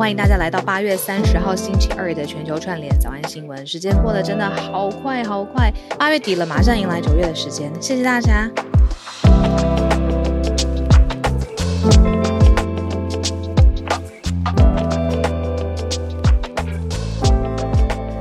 [0.00, 3.66] 欢迎大家来到八月三十号星期二的全球串联早安新闻。
[3.66, 7.70] 时间过得真的好快好快，八月底了，马上迎来九月的时间。
[7.82, 8.50] 谢谢大家。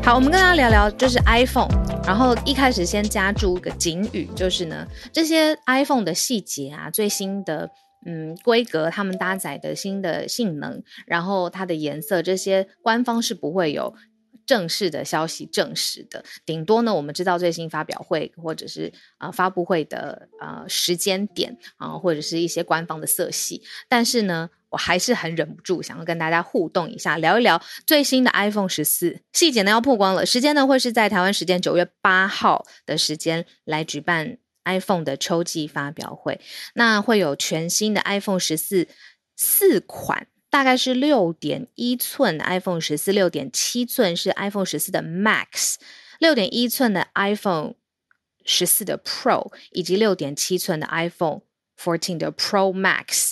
[0.04, 1.70] 好，我们跟大家聊聊就是 iPhone，
[2.06, 7.70] 然后一开始先加注个警语，就是呢，这些 iPhone 的细节啊，最新的。
[8.06, 13.94] 嗯，规格，他们搭载的新的性能，然后它的颜色，这些官方是不会有
[14.46, 16.24] 正式的消息证实的。
[16.46, 23.62] 顶多呢，我们知道最新发表会或者是啊、发布会的啊、时间点啊、或者是一些官方的色系。
[23.90, 34.38] 但是呢，我还是很忍不住想要跟大家互动一下，聊一聊最新的 iPhone 十四细节呢要曝光了，时间呢会是在台湾时间九月八号的时间来举办。
[34.66, 36.40] iPhone 的秋季发表会，
[36.74, 38.88] 那会有全新的 iPhone 十四
[39.36, 45.76] 四款，大概是六点一寸 iPhone 十四，六点七寸是 iPhone 十四的 Max，
[46.20, 47.74] 六点一寸的 iPhone
[48.46, 51.42] 十四的 Pro，以及六点七寸的 iPhone
[51.78, 53.32] Fourteen 的 Pro Max。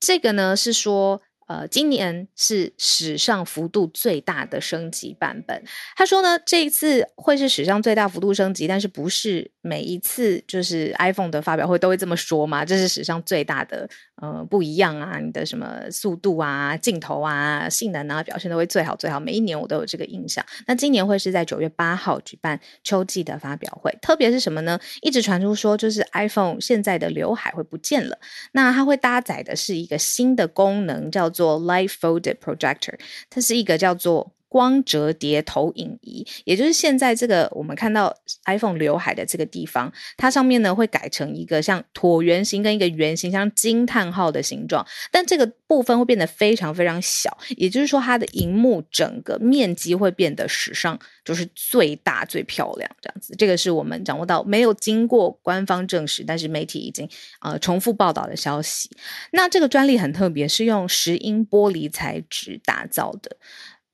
[0.00, 1.22] 这个呢是说。
[1.46, 5.62] 呃，今年是史上幅度最大的升级版本。
[5.96, 12.64] 他说呢，这一次会是史上最大幅度升级，但是不是每一次就是 iPhone 的发表会都会这么说嘛？
[12.64, 15.18] 这是史上最大的呃不一样啊！
[15.18, 19.20] 你的什么速度啊、镜头啊、性能啊表现都会最好最好。
[19.20, 20.44] 每一年我都有这个印象。
[20.66, 24.78] 那今年会是在九月八号举办秋季的发表会，特别是什么呢？
[25.02, 28.18] 一直传出说就是 iPhone 现在的刘海会不见了，
[28.52, 32.98] 那它会搭载的是一个新的功能，叫做 Light Folded Projector，
[33.28, 38.14] 它是一个叫做光折叠投影仪，也就是现在这个我们看到
[38.46, 53.34] iPhone 刘海的这个地方，它上面呢会改成一个像椭圆形跟一个圆形，像惊叹号的形状，但这个部分会变得非常非常小，也就是说它的荧幕整个面积会变得史上就是最大最漂亮这样子。
[53.36, 57.08] 这个是我们掌握到没有经过官方证实，但是媒体已经
[57.40, 58.88] 呃重复报道的消息。
[59.32, 63.36] 那这个专利很特别，是用石英玻璃材质打造的。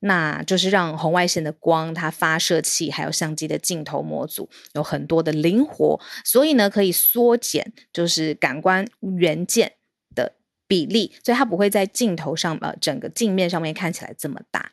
[0.05, 8.85] 那就是让红外线的光，它发射器还有相机的镜头模组有很多的灵活，所以呢可以缩减就是感光
[9.19, 9.75] 元件
[10.13, 10.35] 的
[10.67, 14.73] 比例，所以它不会在镜头上呃整个镜面上面看起来这么大。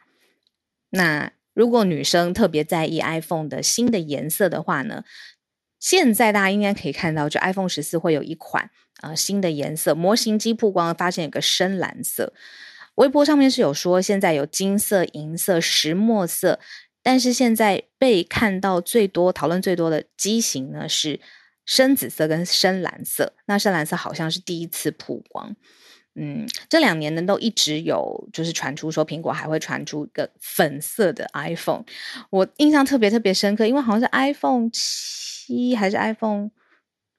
[0.89, 5.03] 那如果女生特别在意 iPhone 的新的颜色的话呢，
[5.79, 12.34] 现在大家应该可以看到，就 iPhone 十四会有一款呃新的颜色，模型机曝光发现有个深蓝色。
[13.00, 16.60] 微博上面是有说，现在有金色、银色、石墨色，
[17.02, 21.22] 但是现在被看到最多、讨论最多的机型呢是
[21.66, 23.34] 深紫色跟深蓝色。
[23.46, 25.56] 那深蓝色好像是第一次曝光。
[26.16, 31.86] 嗯，这两年呢都一直有，就是传出说苹果还会传出一个粉色的 iPhone。
[32.30, 36.52] 我印象特别特别深刻，因为好像是 iPhone 七还是 iPhone。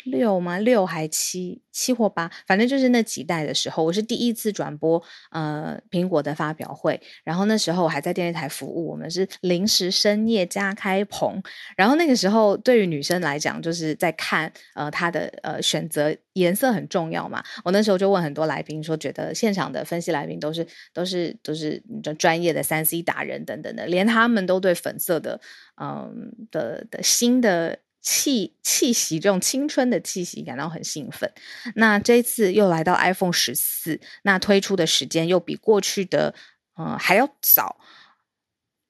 [0.05, 0.59] 六吗？
[0.59, 1.63] 六还七？
[1.73, 2.29] 七或八？
[2.49, 5.01] 反正就是那几代的时候，我是第一次转播
[5.31, 7.01] 呃苹果的发表会。
[7.23, 11.41] 然后那时候我还在电视台服务，我们是临时深夜加开棚。
[11.77, 17.43] 然后那个时候对于女生来讲，就是在看呃它的呃选择颜色很重要嘛。
[17.65, 21.81] 我那时候就问很多来宾说，觉得现场的分析来宾都是都是都是
[22.19, 25.41] 专业的三 C 达人等等的，连他们都对粉色的
[25.81, 27.79] 嗯、的的新的。
[28.01, 31.31] 气气息，这种青春的气息感到很兴奋。
[31.75, 36.35] 那这次又来到 iPhone 十四，那推出的时间又比过去的
[36.77, 37.77] 呃还要早。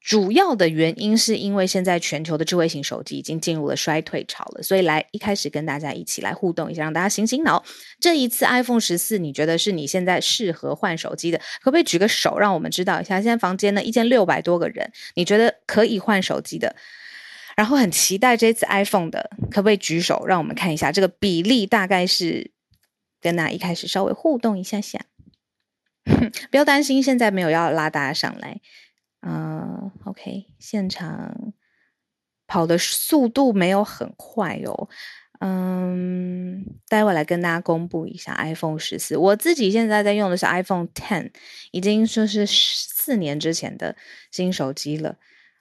[0.02, 7.62] 主要的原因是因为现在全球的智慧型手机已经进入了衰退潮了，所以来一开始跟大家一起来互动一下，让大家醒醒脑。
[8.00, 11.38] 这一次 iPhone 十四，你觉得是你现在适合换手机的？
[11.60, 13.16] 可不可以举个手，让我们知道一下？
[13.16, 16.74] 现在房间呢，一千六百多个人，你觉得可以换手机的？
[17.60, 21.66] 然后很期待这次 iPhone 的，可不可以举手让我们看一下这个比例？
[21.66, 22.52] 大概是
[23.20, 24.98] 跟那一开始稍微互动一下下，
[26.50, 28.62] 不要担心，现在没有要拉大家上来。
[29.20, 31.52] 嗯、，OK，现场
[32.46, 34.88] 跑的速度没有很快哦。
[35.40, 39.18] 嗯，待会来跟大家公布一下 iPhone 十四。
[39.18, 41.30] 我自己现在在用的是 iPhone Ten，
[41.72, 43.94] 已经说是四年之前的
[44.30, 45.18] 新手机了。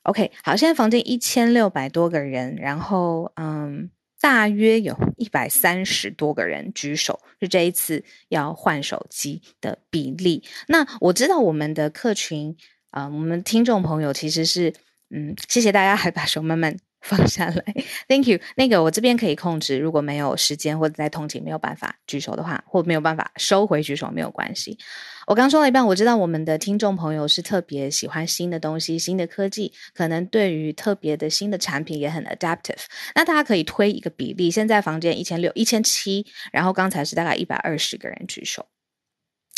[0.10, 10.44] OK，好，现在房间一千六百多个人，然后嗯，大约有一百三十多个人举手，是这一次要换手机的比例。
[10.68, 12.58] 那我知道我们的客群
[12.90, 14.74] 啊、我们听众朋友其实是
[15.12, 16.76] 嗯，谢谢大家还把手慢慢。
[17.10, 17.63] 放下来
[18.10, 18.40] ，Thank you。
[18.56, 24.78] 那个我这边可以控制，如果没有时间或者在通勤没有办法举手的话，或没有办法收回举手没有关系。
[25.25, 32.84] 我刚说了一半，我知道我们的听众朋友是特别喜欢新的东西、新的科技，可能对于特别的新的产品也很 adaptive。
[33.16, 38.66] 那大家可以推一个比例，现在房间一千六、一千七，然后刚才是大概一百二十个人举手，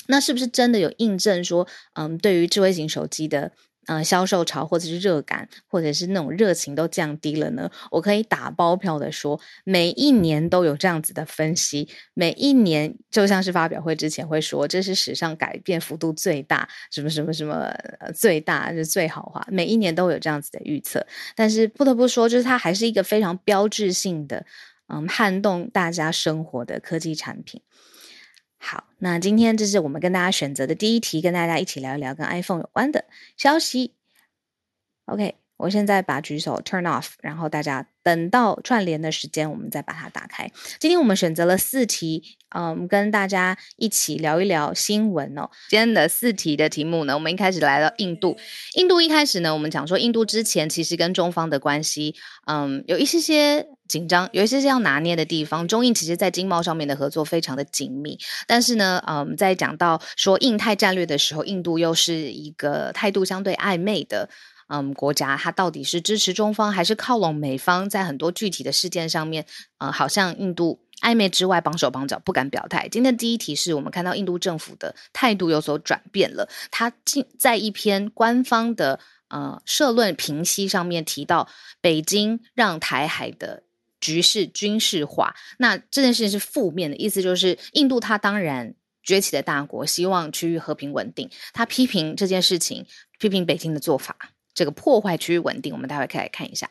[0.08, 3.52] 那是不是真的有印证说，嗯，对于智慧型手机的？
[3.88, 7.70] 呃，销售潮或者是热感，或者是那种热情都降低了呢？
[7.90, 17.74] 我可以打包票的说，每一年都有这样子的分析，每一年就像是发表会之前会说，这是史上改变幅度最大，什么什么什么，
[18.14, 21.06] 最大是最豪华，每一年都有这样子的预测。
[21.36, 24.46] 但是不得不说，就是它还是一个非常标志性的，
[24.90, 27.60] 嗯，撼动大家生活的科技产品。
[28.64, 33.06] 好，那今天这是我们跟大家选择的第一题，跟大家一起聊一聊跟 iPhone 有关的
[33.36, 33.96] 消息。
[35.06, 40.52] OK，我现在把举手 turn off，然后大家等到串联的时间，我们再把它打开。
[40.80, 42.24] 今天我们选择了四题，
[42.56, 45.50] 嗯，跟大家一起聊一聊新闻哦。
[45.70, 48.36] 今天的四题的题目呢，我们一开始来到印度。
[48.74, 52.16] 印度一开始呢，我们讲说印度之前其实跟中方的关系，
[52.48, 53.68] 嗯，有一些些。
[53.92, 55.68] 紧张，有一些是要拿捏的地方。
[55.68, 58.18] 中印其实，在经贸上面的合作非常的紧密，
[58.48, 64.30] 但是呢，嗯，在讲到说印太战略的时候，印度又是一个态度相对暧昧的，
[64.72, 65.36] 嗯，国家。
[65.36, 67.90] 它到底是支持中方，还是靠拢美方？
[67.90, 69.46] 在很多具体的事件上面，
[69.80, 72.88] 嗯，好像印度暧昧之外，绑手绑脚，不敢表态。
[72.90, 76.48] 今天第一题是我们看到印度政府的态度有所转变了。
[76.72, 81.50] 他进在一篇官方的呃社论评析上面提到，
[81.82, 83.64] 北京让台海的。
[84.02, 91.30] 局势军事化，那这件事情是负面的意思，就是印度它当然崛起的大国，希望区域和平稳定。
[91.54, 92.84] 他批评这件事情，
[93.20, 94.18] 批评北京的做法，
[94.54, 95.74] 这个破坏区域稳定。
[95.74, 96.70] 我们待会可以来看一下。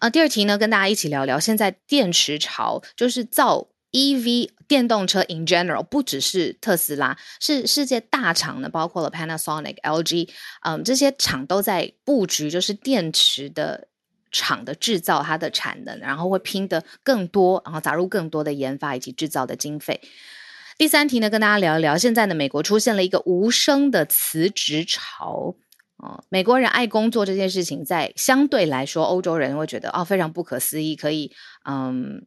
[0.00, 10.28] 呃，第二题呢，跟大家一起聊聊，现在电池潮就是造 EV 电动车 in general，不只是特斯拉，是世界大厂呢，包括了 Panasonic、LG，
[10.62, 13.88] 嗯，这些厂都在布局，就是电池的。
[14.36, 20.00] 厂的制造，它的产能，然后会拼得更多，然后砸入更多的研发以及制造的经费。
[20.76, 25.54] 第三题呢，跟大家聊一聊，现在呢，美国出现了一个无声的辞职潮。
[26.04, 31.32] 哦，美国人爱工作这件事情，在相对来说，欧洲人会觉得哦，非常不可思议，可以
[31.64, 32.22] 嗯。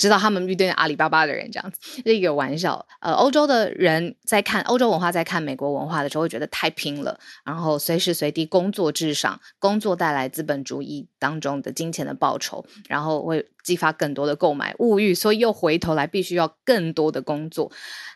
[0.00, 2.86] 知道他们遇见阿里巴巴的人这样子，这一个玩笑。
[3.00, 17.70] 呃，欧洲的人在看欧洲文化，在看美国文化的时候，会觉得太拼了，然后随时随地工作至上，工作带来资本主义当中的金钱的报酬，然后会激发更多的购买物欲，所以又回头来必须要更多的工作。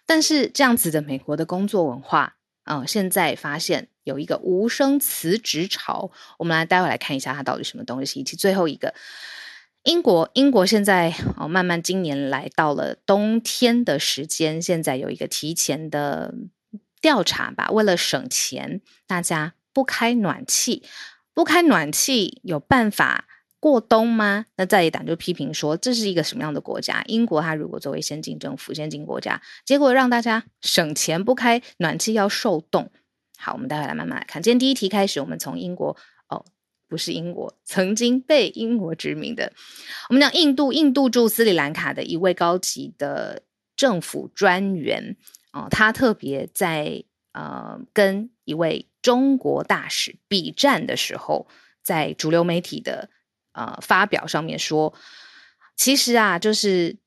[0.07, 8.95] 但是这样子的美国的工作文化，嗯、现在发现有一个无声辞职潮，我们来待会来看一下它到底什么东西，以及最后一个。
[9.83, 16.33] 英国，英国现在哦，慢慢今年来到了冬天的时间，现在有一个提前的
[17.03, 17.69] 调查吧。
[17.71, 20.83] 为了省钱，大家不开暖气，
[21.35, 23.27] 不开暖气有办法
[23.61, 24.47] 过冬吗？
[24.57, 27.05] 那在野党就批评说，这是一个什么样的国家？
[27.07, 32.91] 英国它如果作为先进政府、先进国家，结果让大家省钱不开暖气要受冻。
[33.39, 34.43] 好，我们待会来慢慢来看。
[34.43, 35.97] 今天第一题开始，我们从英国
[36.29, 36.45] 哦。
[36.87, 39.53] 不是英国曾经被英国殖民的。
[40.11, 43.43] 我们讲印度，印度驻斯里兰卡的一位高级的
[43.75, 45.17] 政府专员
[45.51, 51.49] 啊、他特别在呃跟一位中国大使比战的时候，
[51.83, 53.09] 在主流媒体的
[53.53, 54.95] 呃发表上面说，
[55.75, 56.99] 其实啊，就是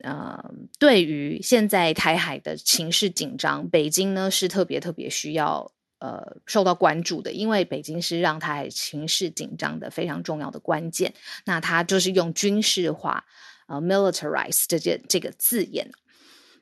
[0.00, 5.72] 呃，对于现在台海的情势紧张，北京呢是特别特别需要。
[6.00, 11.14] 呃，受到关注的，因为北京是让台海情势紧张的非常重要的关键。
[11.46, 13.24] 那他就是用军事化，
[13.68, 15.90] 呃，militarize 这件这个字眼。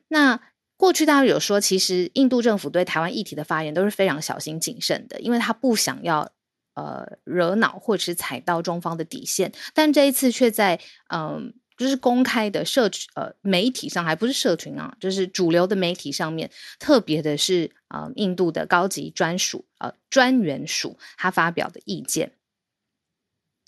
[0.07, 0.39] 那
[0.77, 6.31] 过去大家有说，其实印度政府对台湾议题的发言都是非常小心谨慎的，因为他不想要
[6.75, 9.51] 呃惹恼或者是踩到中方的底线。
[9.73, 10.79] 但这一次却在
[11.13, 11.53] 嗯。
[11.77, 16.49] 就是公开的社群呃媒体上，还不是社群啊，就是主流的媒体上面，
[16.79, 22.31] 特别的是啊、印度的高级专属呃专员署他发表的意见，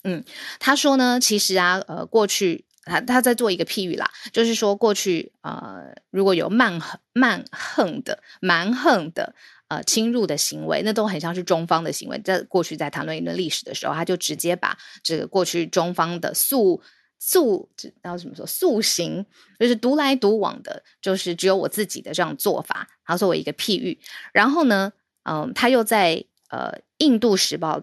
[0.03, 0.23] 嗯，
[0.59, 9.35] 他说呢，其实啊，呃，过去他他在做一个譬喻啦，就是说过去呃，如果有蛮横蛮横的蛮横的
[9.67, 12.19] 呃侵入的行为，那都很像是中方的行为。
[12.19, 16.81] 在过去在谈论一段历史的时候，他就直接把这个过去中方的诉
[17.27, 17.67] 塑，
[18.03, 19.25] 然后怎么说塑形，
[19.59, 23.99] 就是独来独往的，就是只有我自己的这样做法，然后作为一个譬喻。
[24.31, 27.79] 然后呢，嗯、他又在呃《印度时报》，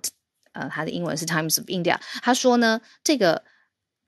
[0.52, 3.42] 呃，他的英文是《Times of India》，他说呢，这个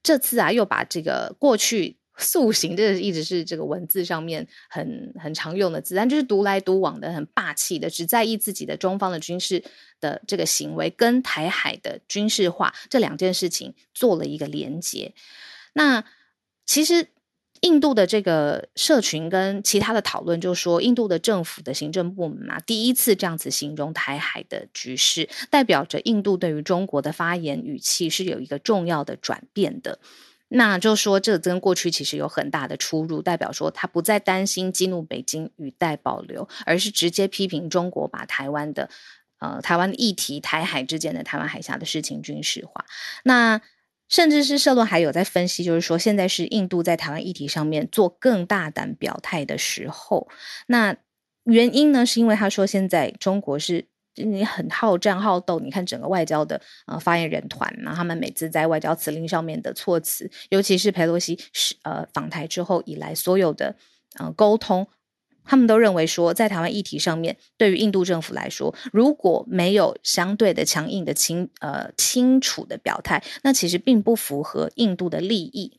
[0.05, 1.97] 这次啊，又把这个过去。
[2.16, 9.64] 塑形，这一直是这个文字上面很很常用的字，但就是独来独往的、很霸气的，只在意自己的中方的军事
[10.00, 15.12] 的这个行为，跟台海的军事化这两件事情做了一个连接。
[15.73, 16.04] 那
[16.64, 17.09] 其实
[17.62, 29.99] 印度的这个社群跟其他的讨论，就是说印度的政府的行政部门啊，第一次这样子形容台海的局势，代表着印度对于中国的发言语气是有一个重要的转变的。
[30.57, 38.89] 那就说，这跟过去其实有很大的出入，代表说他不再担心激怒北京，语带保留，而是直接批评中国把台湾的
[39.41, 42.85] 呃台湾议题、台海之间的台湾海峡的事情军事化。
[43.25, 43.61] 那
[44.09, 50.29] 甚至是社论还有在分析，就是说现在是印度在台湾议题上面做更大胆表态的时候。
[50.69, 50.97] 那
[51.43, 53.87] 原因呢，是因为他说现在中国是。
[54.16, 63.75] 你很好战好斗，你看整个外交的呃发言人团，然后他们每次在外交辞令上面的措辞，尤其是佩洛西是呃访台之后以来所有的
[64.18, 64.87] 呃沟通，
[65.44, 75.78] 他们都认为说，在台湾议题上面，对于印度政府来说，如果没有相对的强硬的清呃清楚的表态，那其实并不符合印度的利益。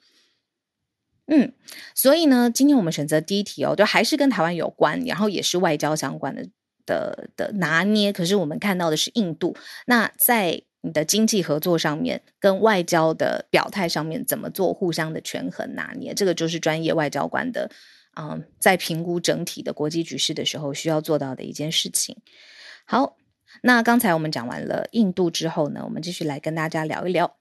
[1.27, 1.53] 嗯，
[1.95, 6.47] 所以呢，今天我们选择第一题哦，就还是跟台湾有关，然后也是外交相关的。
[6.85, 9.55] 的的拿捏，可是我们看到的是印度。
[9.85, 16.13] 那在你的经济合作上面，跟外交的表态上面，怎么做互相的权衡拿捏？
[16.13, 17.71] 这个就是专业外交官的，
[18.15, 22.17] 嗯，在评估整体的国际局势的时候需要做到的一件事情。
[22.85, 23.17] 好，
[23.63, 27.35] 那刚才我们讲完了印度之后呢，我们继续来跟大家聊一聊。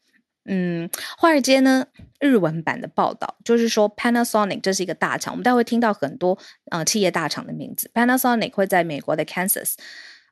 [0.46, 1.86] 嗯，华尔街呢，
[2.20, 6.38] 日文版的报道就是说，Panasonic 这是一个大厂，我们待会听到很多
[6.70, 7.90] 呃企业大厂的名字。
[7.94, 9.74] Panasonic 会在美国的 Kansas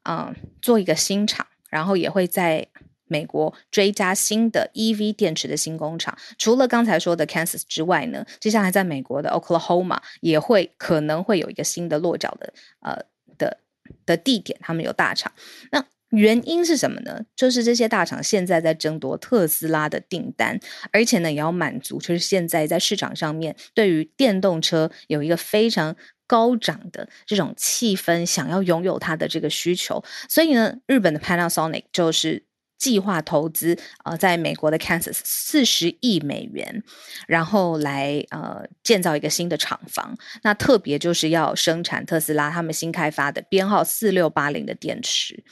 [0.04, 2.66] 嗯、做一个新厂，然后也会在
[3.06, 6.16] 美国追加新的 EV 电池的新工厂。
[6.36, 12.98] 除了刚才说的 Kansas 之外呢，接下来在美国的 Oklahoma 也会可能会有一个新的落脚的呃
[13.38, 13.58] 的
[14.04, 15.32] 的地点，他们有大厂。
[15.70, 17.24] 那原因是什么呢？
[17.34, 20.60] 就是这些大厂现在在争夺特斯拉的订单，
[20.92, 30.04] 而且呢也要满足，就是现在在市场上面对于电动车有一个非常高涨的这种气氛，想要拥有它的这个需求。
[30.28, 32.44] 所以呢，日本的 Panasonic 就是
[32.76, 36.82] 计划投资呃，在美国的 Kansas 四十亿美元，
[37.26, 40.18] 然后来呃建造一个新的厂房。
[40.42, 45.42] 那特别就是要生产特斯拉他们新开发的编号四六八零的电池。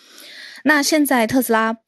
[0.64, 1.78] 那现在特斯拉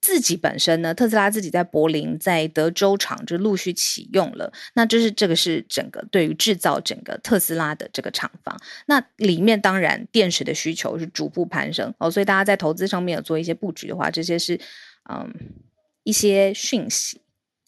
[0.00, 0.92] 自己本身呢？
[0.92, 4.52] 特斯拉自己在柏林、在德州厂就陆续启用了。
[4.74, 8.60] 那这是这个是整个对于制造整个特斯拉的这个厂房。
[8.86, 14.58] 那里面当然电池的需求是逐步攀升哦，所以大家在投资上面有做一些布局的话，这些是
[15.08, 15.32] 嗯
[16.02, 17.20] 一些讯息。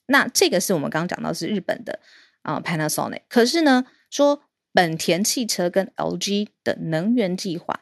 [0.07, 2.01] 那这个是我们刚刚讲到是日本的
[2.43, 7.81] 啊、Panasonic，可是呢说本田汽车跟 LG 的能源计划。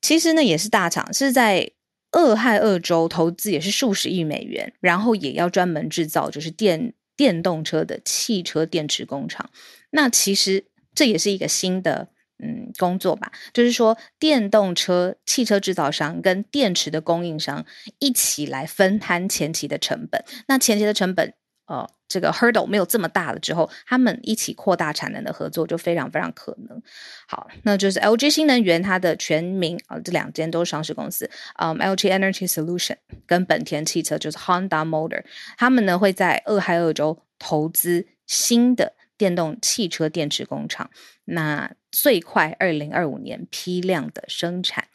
[0.00, 1.70] 其实呢，也是大厂，是在
[2.12, 9.50] 俄亥俄州投资，也是数十亿美元，然后也要专门制造就是电电动车的汽车电池工厂。
[9.90, 10.64] 那其实
[10.94, 12.08] 这也是一个新的
[12.42, 17.64] 嗯工作吧，就是说电动车汽车制造商跟电池的供应商
[17.98, 20.24] 一起来分摊前期的成本。
[20.48, 21.34] 那前期的成本。
[21.66, 26.82] 呃，这个 hurdle 没有这么大了之后，他们一起扩大产能的合作就非常非常可能。
[27.28, 35.22] 好，那就是 LG 新能源它的全名啊、这两间都是上市公司，嗯，LG Energy Solution 跟本田汽车就是 Honda Motor，
[35.56, 40.90] 他们呢会在俄亥俄州投资新的电动汽车电池工厂，
[41.26, 44.88] 那最快二零二五年批量的生产。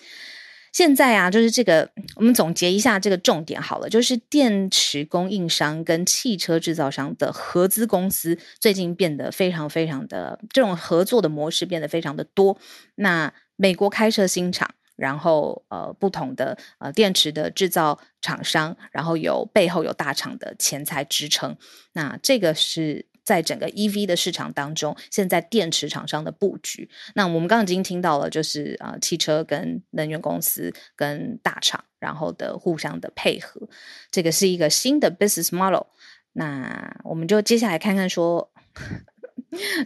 [0.76, 12.58] 现在啊，就是这个，我们总结一下这个重点好了，就是电池供应商跟汽车制造商的合资公司最近变得非常非常的这种合作的模式变得非常的多。
[12.96, 21.56] 那美国开设新厂，然后呃不同的呃电池的制造厂商，然后有背后有大厂的钱财支撑，
[21.94, 23.06] 那这个是。
[23.26, 33.68] 在整个 EV 的市场当中，现在电池厂商的布局，那我们刚刚已经听到了，就是啊、呃，汽车跟能源公司跟大厂，然后的互相的配合，
[34.12, 35.88] 这个是一个新的 business model。
[36.34, 38.52] 那我们就接下来看看说，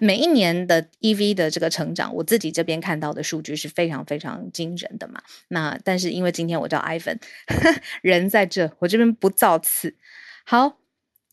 [0.01, 5.21] 每一年的 EV 的这个成长，我自己这边看到的数据是非常非常惊人的嘛。
[5.47, 7.19] 那但是因为今天我叫 Ivan，
[8.01, 9.95] 人在这，我这边不造次。
[10.43, 10.79] 好，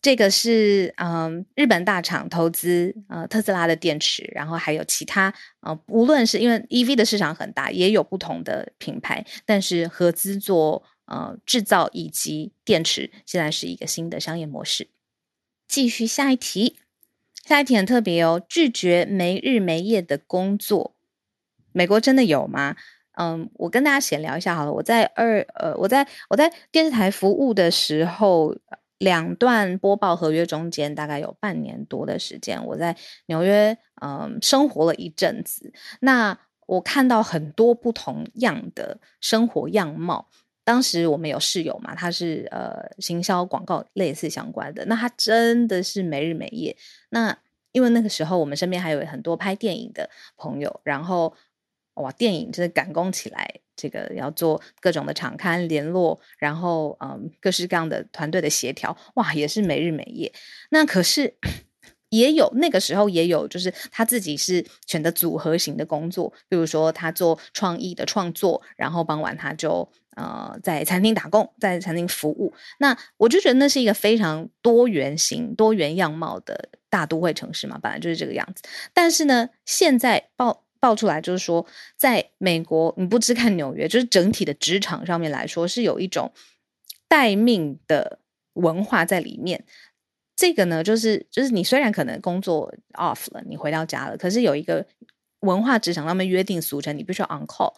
[0.07, 14.87] 这个是嗯日本大厂投资呃特斯拉的电池，然后还有其他呃无论是因为 EV 的市场很大，也有不同的品牌，但是合资做呃制造以及电池，现在是一个新的商业模式。
[15.67, 16.77] 继续下一题。
[17.45, 20.95] 下一题很特别哦，拒绝没日没夜的工作，
[21.73, 22.77] 美国真的有吗？
[23.19, 24.73] 嗯，我跟大家闲聊一下好了。
[24.73, 28.55] 我在二呃，我在我在电视台服务的时候，
[28.99, 35.73] 两段播报合约中间大概有半年多的时间，我在纽约嗯生活了一阵子。
[36.01, 40.29] 那我看到很多不同样的生活样貌。
[40.65, 46.77] 当时我们有室友嘛，他是呃行销广告类似相关的，那他真的是没日没夜。
[47.11, 47.39] 那
[47.71, 51.33] 因为那个时候我们身边还有很多拍电影的朋友，然后
[51.97, 60.33] 哇，电影真的赶工起来，这个要做各种的场刊联络，然后嗯各式各样的团队的协调，哇，也是没日没夜。
[60.71, 61.37] 那可是。
[62.11, 69.87] 也有那个时候也有，就是他自己是选择组合型的工作，比如说他做创意的创作，然后傍晚他就
[70.17, 72.55] 呃在餐厅打工，在餐厅服务。
[72.79, 78.63] 那我就觉得那是一个非常多元型、多元样貌的大都会城市嘛，本来就是这个样子。
[78.95, 81.67] 但是呢，现在爆爆出来就是说，
[81.97, 86.33] 在美国，你不只看纽约，就是整体的职场上面来说，是有一种
[87.09, 88.21] 待命的
[88.53, 89.65] 文化在里面。
[90.37, 94.87] 这个呢，就是就是你虽然可能工作 off 了，你回到家了，可是有一个
[95.41, 97.73] 文化职场上面约定俗成，你必须要 on call。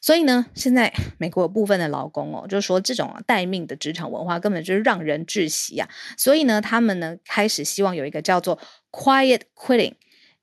[0.00, 5.88] 所以呢，现在美国有部分的劳工哦，就是说这种待命的职场文化根本就是让人窒息啊。
[6.16, 8.56] 所以呢，他们呢开始希望有一个叫做
[8.92, 9.94] quiet quitting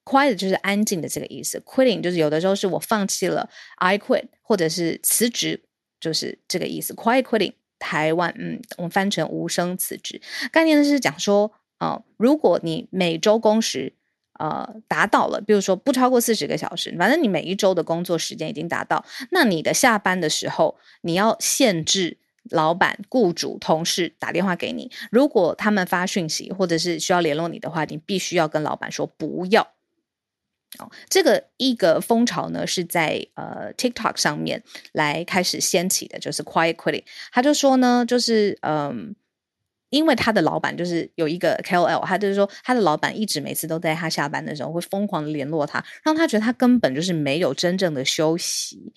[0.09, 5.61] Quiet 就是安静的这个意思，quitting 就是有的时候是我放弃了，I quit，或者是辞职，
[5.99, 6.95] 就是这个意思。
[6.95, 10.19] quiet quitting，台湾嗯，我们翻成无声辞职，
[10.51, 11.51] 概念呢是讲说。
[11.77, 13.93] 啊、如果你每周工时
[14.37, 22.17] 呃达到了，比如说不超过四十个小时，反正你每一周的工作时间已经达到，那你的下班的时候，你要限制
[22.49, 24.91] 老板、雇主、同事打电话给你。
[25.09, 29.65] 如果他们发讯息或者是需要联络你的话，你必须要跟老板说不要。
[30.77, 37.03] 哦，这个一个风潮呢是在呃 TikTok 上面来开始掀起的，就是 Quiet Quitting。
[37.31, 39.15] 他就说呢，就是嗯。
[39.91, 48.93] 因为他的老板就是有一个 KOL，他就是说他的老板一直每次都在他下班的时候会疯狂的联络他，让他觉得他根本就是没有真正的休息。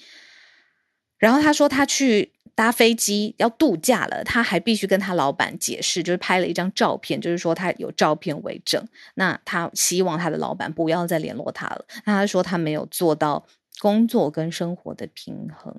[1.16, 8.86] 然后他说他去搭飞机要度假了，他还必须跟他老板解释，就是拍了一张照片，就是说他有照片为证。
[9.14, 11.84] 那他希望他的老板不要再联络他了。
[12.04, 13.46] 那他说他没有做到。
[13.80, 15.74] 工作跟生活的平衡，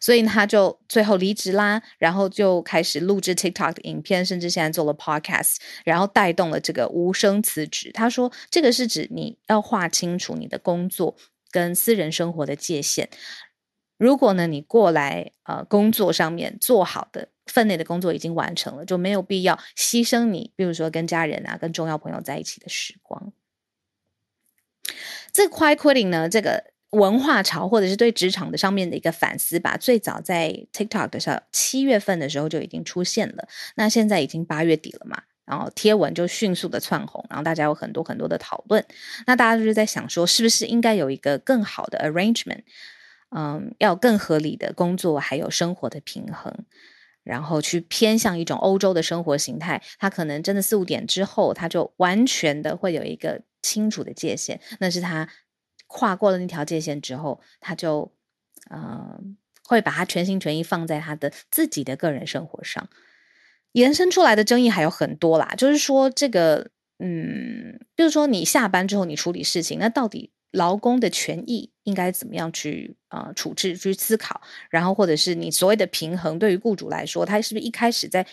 [0.00, 7.90] 所以他就最后离职啦，然后就开始录制 TikTok 的影片，甚至现在做了 Podcast，然后带动了这个无声辞职。
[7.92, 11.16] 他说，这个是指你要划清楚你的工作
[11.50, 13.08] 跟私人生活的界限。
[13.98, 23.32] 如果呢，你过来呃工作上面做好的分内的工作已经完成了，就没有必要牺牲你，比如说跟家人啊、跟重要朋友在一起的时光。
[25.30, 26.72] 这个 Quiet Quitting 呢，这个。
[26.92, 29.76] 文化潮，或者是对职场的上面的一个反思吧。
[29.76, 33.46] 最早在 TikTok 的时候，七月份的时候就已经出现了。
[33.74, 38.82] 那现在已经八月底了嘛，然后贴文就迅速的窜红，然后大家有很多很多的讨论。
[39.26, 42.62] 那大家就是在想说，是不是应该有一个更好的 arrangement？
[43.30, 46.52] 嗯，要更合理的工作还有生活的平衡，
[47.22, 49.82] 然后去偏向一种欧洲的生活形态。
[49.98, 55.28] 他可能真的四五点之后，他就完全的会有一个清楚的界限，那是他。
[55.90, 58.12] 跨过了那条界限之后，他就，
[58.68, 59.18] 呃，
[59.64, 62.90] 会把他全心全意放在他的自己的个人生活上。
[63.72, 74.40] 延伸出来的争议还有很多啦，就是说这个，嗯，就是说你下班之后你处理事情，那到底劳工的权益应该怎么样去啊、处置去思考？
[74.70, 78.26] 然后或者是你所谓的平衡，对于雇主来说，他是不是一开始在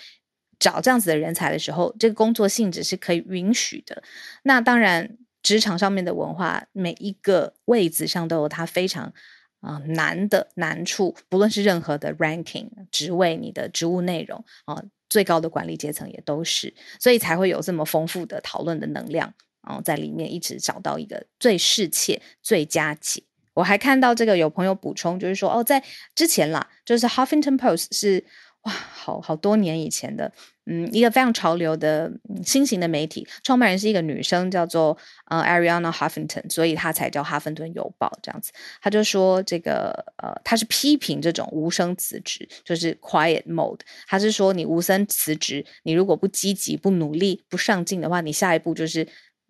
[0.60, 4.04] 找这样子的人才的时候，这个工作性质是可以允许的？
[4.43, 5.17] 那当然。
[5.45, 9.13] 职场上面的文化，每一个位置上都有它非常
[9.60, 23.23] 啊、难的难处，不论是任何的 ranking 职位，你的职务内容啊、最高的管理阶层也都是，所以才会有这么丰富的讨论的能量，然后在里面一直找到一个最适切、最佳解。
[23.54, 25.82] 我还看到这个有朋友补充，就是说哦，在
[26.13, 28.21] 之前啦，就是 Huffington Post 是
[28.63, 30.30] 哇，好好多年以前的，
[30.65, 32.12] 嗯，一个非常潮流的、
[32.43, 34.97] 新型的媒体，创办人是一个女生，叫做
[35.28, 38.51] 呃 Arianna Huffington，所以她才叫《哈芬顿邮报》这样子。
[38.82, 43.80] 她就说这个呃，她是批评这种无声辞职，就是 quiet mode。
[44.06, 49.08] 她是说你无声辞职，你如果不积极、不努力、不上进的话，你下一步就是。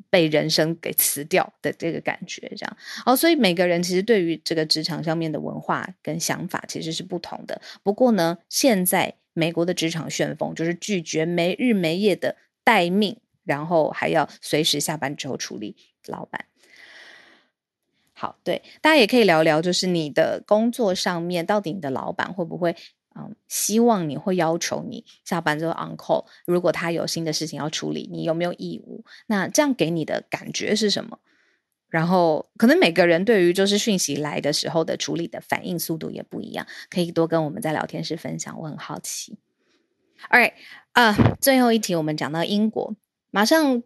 [0.09, 7.61] 被人生给辞掉的这个感觉，这样哦，所以每个人其实对于这个职场上面的文化跟想法其实是不同的。
[7.83, 15.75] 不过呢，现在美国的职场旋风就是拒绝没日没夜的待命，然后还要随时下班之后处理
[16.07, 16.45] 老板。
[18.13, 22.75] 好，对，大家也可以聊聊，就是你的工作上面，到底你的老板会不会？
[23.17, 29.05] 嗯，希望你会要求你下班之后 on call，如果他有新的事情要处理，你有没有义务？
[29.27, 31.19] 那这样给你的感觉是什么？
[31.87, 39.37] 然后可能每个人对于就是讯息来的时候的处理的反应速度也不一样，可以多跟我们在聊天室分享，我很好奇。
[40.29, 40.53] All right
[40.91, 42.95] 啊、最后一题我们讲到英国，
[43.31, 43.81] 马上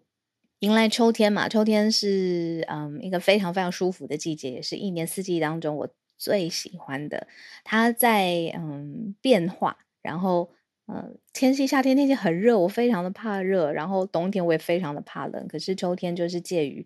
[0.57, 5.89] 迎来秋天嘛，秋天是嗯一个非常非常舒服的季节，也是一年四季当中我。
[6.19, 7.27] 最喜欢的，
[7.63, 10.51] 它在嗯变化，然后
[10.85, 16.85] 呃天气夏天天气很热，我非常的怕热，然后冬天我也非常的怕冷，可是秋天就是介于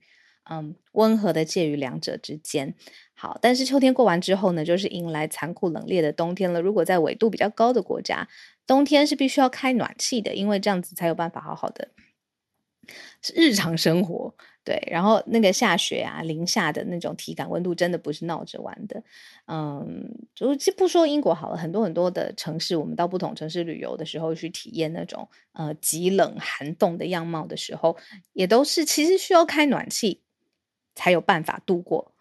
[0.50, 2.76] 嗯温和的介于两者之间。
[3.16, 6.62] 好，但是秋天过完之后呢，就是迎来残酷冷冽的冬天了。
[6.62, 8.28] 如果在纬度比较高的国家，
[8.68, 11.90] 冬天是必须要开暖气的，因为这样子才有办法好好的
[13.34, 14.36] 日常生活。
[14.66, 19.04] 对，然后那个下雪啊，零下的那种体感温度，真的不是闹着玩的。
[19.48, 20.48] 嗯，就
[20.78, 27.98] 不说英国好了，很多很多的城市，我们到不同城市旅游的时候，去体验那种呃极冷寒冻的样貌的时候，
[28.32, 30.22] 也都是其实需要开暖气
[30.96, 32.14] 才有办法度过。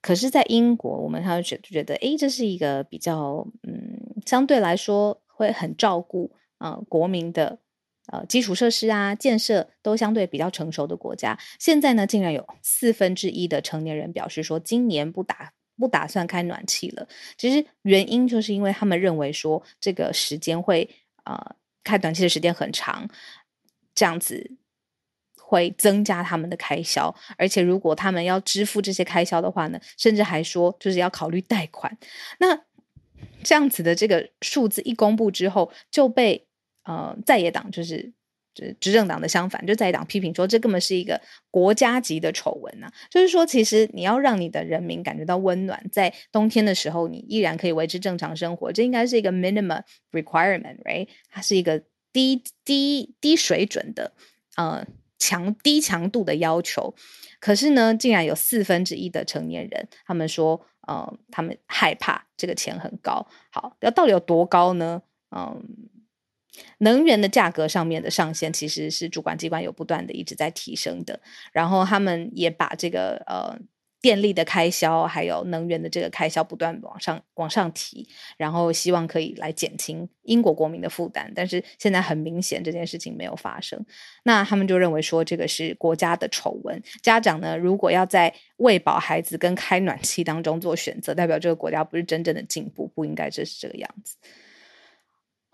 [0.00, 7.58] 可是，在英国，我们还觉觉得，诶，这是一个比较嗯，相对来说会很照顾呃国民的。
[8.12, 17.08] 呃，基础设施啊，建设都相对比较成熟的国家，现在呢，竟然有四分之一的成年人表示说，今年不打不打算开暖气了。
[17.38, 20.86] 其实原因就是因为他们认为说，这个时间会
[21.24, 23.08] 呃开暖气的时间很长，
[23.94, 24.58] 这样子
[25.38, 31.96] 会增加他们的开销，而且如果他们要支付这些开销的话呢，甚至还说就是要考虑贷款。
[32.38, 32.60] 那
[33.42, 36.46] 这样子的这个数字一公布之后，就被。
[36.84, 38.12] 呃，在野党就是
[38.54, 51.08] 执执政党的相反，就在野党批评说，这根本是一个国家级的丑闻呐、就是说，其实你要让你的人民感觉到温暖，在冬天的时候，你依然可以维持正常生活，这应该是一个 minimum requirement，right？
[51.30, 54.12] 它是一个低低低水准的
[54.56, 54.86] 呃
[55.18, 56.94] 强低强度的要求。
[57.40, 63.26] 可是呢，竟然有四分之一的成年人，他们说，呃，他们害怕这个钱很高。
[63.50, 65.02] 好，要到底有多高呢？
[65.34, 65.64] 嗯、
[66.78, 71.20] 能源的价格上面的上限其实是主管机关有不断的一直在提升的，
[71.52, 73.58] 然后他们也把这个呃
[74.00, 83.80] 电力的开销还有能源的这个开销不断往上往上提，然后希望可以来减轻英国国民的负担，但是现在很明显这件事情没有发生，
[84.24, 94.16] 那他们就认为说这个是国家的丑闻，家长呢如果要在喂饱孩子跟开暖气当中做选择，代表这个国家不是真正的进步，不应该就是这个样子。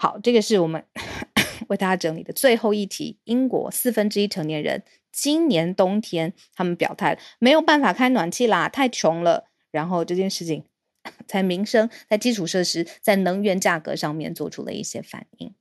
[0.00, 0.84] 好，这个是我们
[1.66, 3.18] 为大家整理的最后一题。
[3.24, 9.48] 英国四分之一成年人今年冬天他们表态没有办法开暖气啦，太穷了。
[9.72, 10.64] 然后这件事情
[11.26, 15.52] 在民生、在基础设施、在能源价格上面做出了一些反应。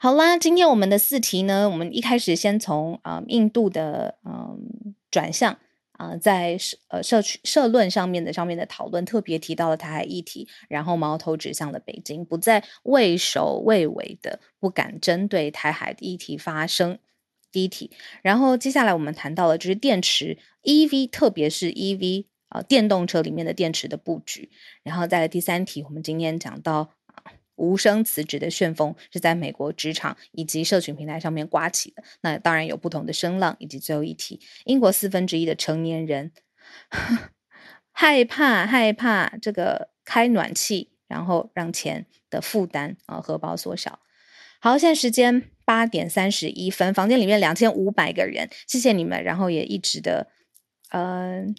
[0.00, 5.58] 好啦，今天我们的四题呢，我们一开始先从啊、印度的嗯、转向。
[5.98, 16.98] 啊、呃，在社呃社区社论上面的上面的讨论，特别提到了台海议题，然后矛头指向了北京，不再畏首畏尾的不敢针对台海议题发声。
[17.52, 17.90] 第一题，
[18.22, 24.50] 然后接下来我们谈到了就是电池 EV，特别是 EV 啊、电动车里面的电池的布局，
[24.82, 26.90] 然后在第三题，我们今天讲到。
[27.58, 32.02] 无声辞职的旋风是在美国职场以及社群平台上面刮起的。
[32.22, 36.32] 那当然有不同的声浪，以及最后一题，英国四分之一的成年人
[37.92, 43.98] 害怕害怕这个开暖气，然后让钱的负担啊荷包缩小。
[44.60, 50.28] 好，现在时间八点三十一分，房间里面两千五百个人，谢谢你们，然后也一直的，
[50.90, 51.54] 嗯，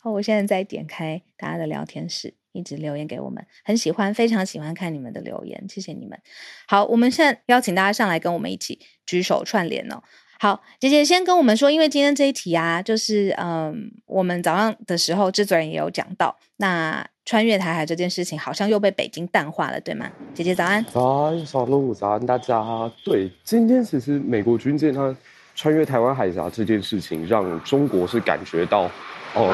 [0.00, 2.34] 好，我现在在点开大家的聊天室。
[2.54, 6.18] 一直留言给我们，很喜欢，非常喜欢看你们的留言，谢谢你们。
[6.66, 10.02] 好，我们现在邀请大家上来跟我们一起举手串联哦。
[10.40, 20.10] 好，姐姐先跟我们说，因为今天这一题啊，就是嗯，我们早上的时候制作人也有讲到，那穿越台海这件事情好像又被北京淡化了，对吗？
[20.34, 20.84] 姐姐早安。
[20.84, 22.62] 早安，小鹿，早安，大家。
[23.04, 25.16] 对，今天其实美国军舰它
[25.54, 28.90] 穿越台湾海峡这件事情，让中国是感觉到，
[29.34, 29.48] 嗯，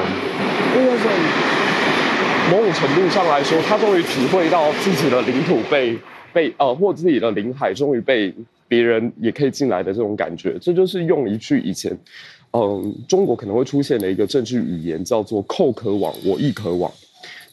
[0.75, 0.97] 因为
[2.51, 5.97] 某种程度上来说，他终于体会到自己的领土被
[6.33, 8.33] 被呃，或自己的领海终于被。
[8.67, 11.91] 别人也可以进来的这种感觉，这就是用一句以前，
[12.53, 16.89] 嗯，中国可能会出现的一个政治语言，叫做“寇可往，我亦可往”。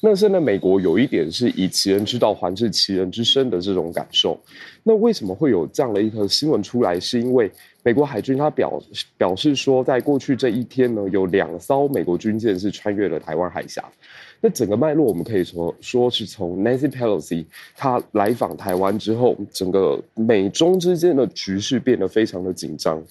[0.00, 4.38] 那现在美国有一点是以其人之道还治其人之身的这种感受。
[4.84, 7.00] 那为什么会有这样的一个新闻出来？
[7.00, 7.50] 是因为
[7.82, 8.80] 美国海军他表
[9.16, 13.82] 表示说，在过去这一天呢，有两艘美国军舰是穿越了台湾海峡。
[14.40, 17.44] 那整个脉络，我们可以说说是从 Nancy Pelosi
[17.76, 23.02] 他来访台湾之后，整个美中之间的局势变得非常的紧张。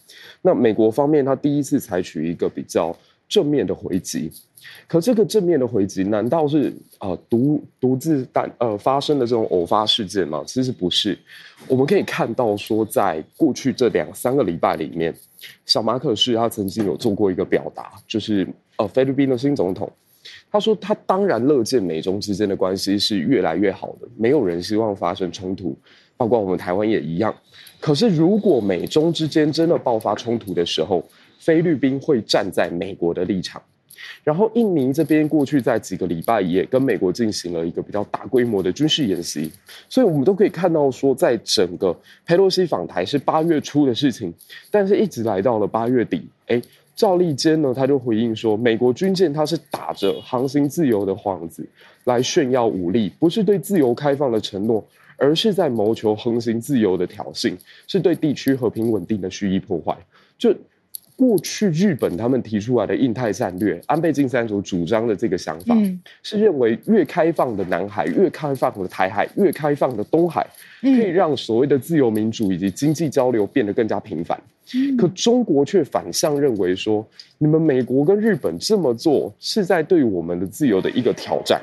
[0.41, 2.95] 那美国方面，他第一次采取一个比较
[3.27, 4.31] 正面的回击，
[4.87, 10.41] 可这个正面的回击，难道是啊独独自单呃发生的这种偶发事件吗？
[10.47, 11.17] 其实不是。
[11.67, 15.13] 我们可以看到说，在过去这两三个礼拜里面，
[15.65, 19.91] 小马可是他曾经有做过一个表达，就是呃菲律宾的新总统。
[20.49, 25.77] 他说：“他当然乐见美中之间的关系是越来越好的，没有人希望发生冲突，
[26.15, 27.35] 包括我们台湾也一样。
[27.81, 31.03] 可是，如果美中之间真的爆发冲突的时候，
[31.37, 33.61] 菲律宾会站在美国的立场。
[34.23, 39.51] 然后，印尼这边过去在几个礼拜也跟美国进行了一个比较大规模的军事演习，
[39.89, 44.33] 所以我们都可以看到说，在整个佩洛西访台是八月初的事情，
[44.71, 46.61] 但是一直来到了八月底，哎。”
[46.97, 51.63] 赵立坚呢，他就回应说，美国军舰它是打着航行自由的幌子
[52.05, 54.83] 来炫耀武力，不是对自由开放的承诺，
[55.15, 57.55] 而是在谋求横行自由的挑衅，
[57.87, 59.95] 是对地区和平稳定的蓄意破坏。
[60.39, 60.51] 就
[61.17, 70.45] 过去日本他们提出来的印太战略，安倍晋三所主张的这个想法，嗯、是认为越开放的南海、越开放的台海、越开放的东海，
[70.81, 74.39] 可以让所谓的自由民主以及经济交流变得更加频繁。
[74.95, 77.03] 可中国却反向认为说，
[77.39, 81.59] 你们美国跟日本这么做是在对我们的自由的一个挑战。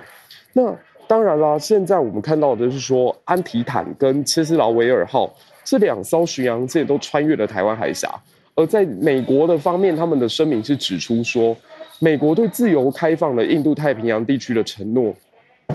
[0.53, 8.11] 那当然啦，现在我们看到的是说，安提坦跟切斯劳维尔号这两艘巡洋舰都穿越了台湾海峡。
[8.55, 11.57] 而在美国的方面，他们的声明是指出说，
[11.99, 15.15] 美国对自由开放的印度太平洋地区的承诺，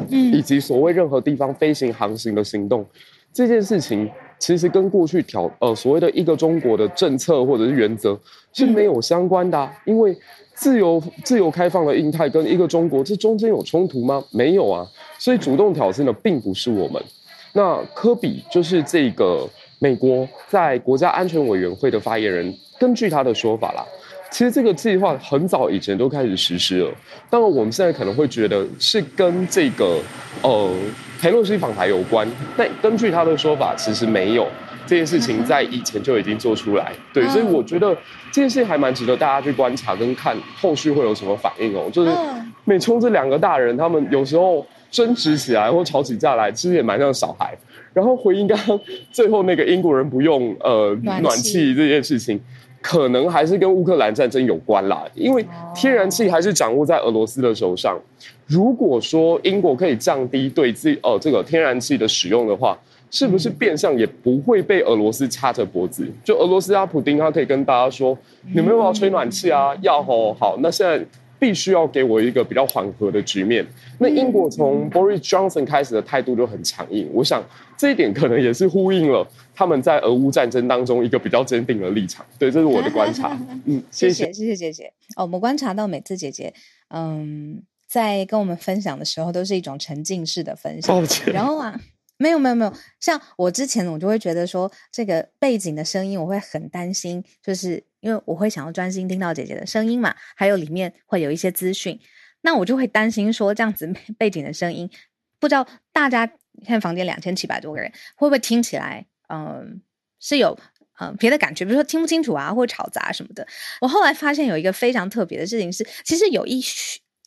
[0.10, 2.86] 以及所谓任何地方飞行航行的行动，
[3.34, 4.10] 这件事情。
[4.40, 8.18] 其实跟过去挑呃所谓的一个中国的政策或者是原则
[8.54, 10.18] 是没有相关的啊，因为
[10.54, 14.24] 自由自由开放的印太跟一个中国这中间有冲突吗？
[14.32, 14.88] 没有啊，
[15.18, 17.04] 所以主动挑衅的并不是我们。
[17.52, 19.46] 那科比就是这个
[19.80, 23.84] 美国在国家安全委员会的发言人，根据他的说法啦。
[24.32, 26.92] 其实这个计划很早以前都开始实施了，
[27.32, 29.98] 当然我们现在可能会觉得是跟这个
[30.44, 30.72] 呃
[31.20, 34.48] 佩洛西访台有关，但根据他的说法，其实没有
[34.86, 36.92] 这件事情在以前就已经做出来。
[37.12, 37.92] 对，所以我觉得
[38.32, 41.90] 这件事情还蛮值得大家去观察跟看后续会有什么反应哦。
[41.92, 42.12] 就是
[42.66, 47.58] 美中这两个大人，他们有时候争执起来或吵起架来，其实也蛮像小孩。
[47.94, 48.80] 然后回应刚刚
[49.12, 52.40] 最后那个英国人不用呃暖气这件事情。
[52.82, 58.00] 可能还是跟乌克兰战争有关啦，因为天然气还是掌握在俄罗斯的手上。
[58.48, 62.80] 如果说英国可以降低对自呃这个天然气的使用的话，
[63.12, 66.08] 是不是变相也不会被俄罗斯掐着脖子？
[66.24, 68.18] 就俄罗斯阿普丁他可以跟大家说
[68.56, 69.76] ：“你们要不要吹暖气啊？
[69.82, 71.06] 要吼好，那现在。”
[71.40, 73.66] 必须要给我一个比较缓和的局面。
[73.98, 77.42] 那英国从 Boris Johnson 开始的态度就很强硬，我想
[77.80, 82.26] 这一点可能也是呼应了他们在俄乌战争当中一个比较坚定的立场。
[82.38, 83.40] 对，这是我的观察。
[83.64, 84.92] 嗯，谢谢，谢谢姐姐。
[85.16, 86.54] 哦，我们观察到每次姐姐，
[86.90, 90.94] 嗯，在跟我们分享的时候，都是一种沉浸式的分享。
[90.94, 91.34] 抱歉。
[91.34, 91.80] 然后啊。
[92.22, 101.98] 没有没有没有，像我之前我就会觉得说，这个背景的声音我会很担心，就是因为我会想要专心听到姐姐的声音嘛，还有里面会有一些资讯，
[102.42, 104.90] 那我就会担心说，这样子背景的声音，
[105.40, 106.30] 不知道大家
[106.66, 109.82] 看房间两千七百多个人会不会听起来，嗯，
[110.20, 110.58] 是有
[111.00, 113.48] 嗯别的感觉，比如说听不清楚啊，或吵杂什么的。
[113.82, 116.64] 我后来发现有一个非常特别的事情是，其实有一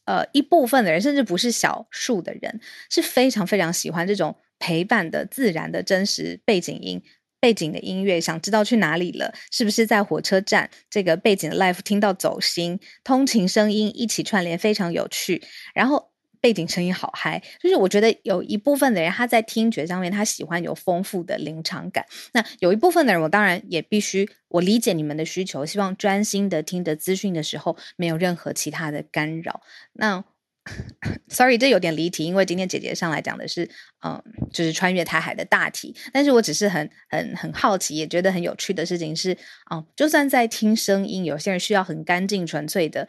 [0.05, 4.37] 呃一部分的人，甚至不是少数的人，是非常非常喜欢这种。
[4.65, 7.03] 陪伴的自然的真实背景音，
[7.41, 10.71] 背景的音乐，想知道去哪里了，是不是在火车站？
[10.89, 15.43] 这个背景的 life 听到走心，通勤声音一起串联，非常有趣。
[15.75, 16.12] 然后
[16.43, 29.63] 背景声音好嗨，就是我觉得有一部分的人他在听觉上面他喜欢有丰富的临场感，那有一部分的人我当然也必须我理解你们的需求，希望专心的听着资讯的时候没有任何其他的干扰。
[29.93, 30.25] 那
[31.29, 33.71] Sorry，这有点离题，因为今天姐姐上来讲的是
[34.05, 34.21] 嗯，
[34.53, 39.37] 就是穿越台海的大题，但是我只是很很很好奇，也觉得很有趣的事情是，
[39.71, 43.09] 嗯，就算在听声音，有些人需要很干净纯粹的。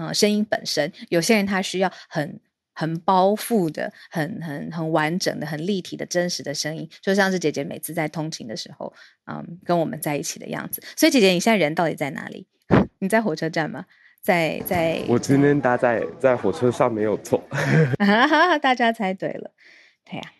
[0.00, 2.40] 嗯，声音本身，有些人他需要很
[2.78, 8.94] 很包覆的、很很很完整的、很立体的真实的声音，就像是姐姐每次在通勤的时候，
[9.26, 10.80] 嗯，跟我们在一起的样子。
[10.96, 12.46] 所以，姐姐，你现在人到底在哪里？
[13.00, 13.86] 你在火车站吗？
[14.22, 15.02] 在在？
[15.08, 17.42] 我今天搭在在火车上没有错。
[18.62, 19.50] 大家猜对了。
[20.04, 20.32] 对呀，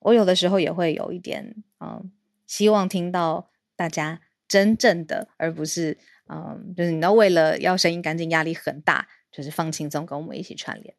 [0.00, 2.12] 我有的时候也会有一点，嗯，
[2.46, 5.96] 希望听到大家真正的，而不是。
[6.28, 10.92] 嗯，就是你知道为了要声音干净，压力很大，就是放轻松，跟我们一起串联。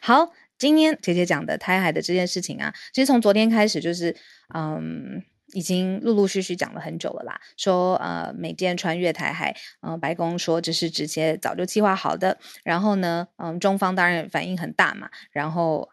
[0.00, 4.14] 好，今天姐姐讲的台海的这件事情啊，其实从昨天开始就是，
[4.54, 5.20] 嗯，
[5.54, 7.40] 已经陆陆续续讲了很久了啦。
[7.56, 12.38] 说呃，美舰穿越台海，嗯、白宫说这是直接早就计划好的。
[12.62, 15.10] 然后呢，嗯，中方当然反应很大嘛。
[15.32, 15.88] 然后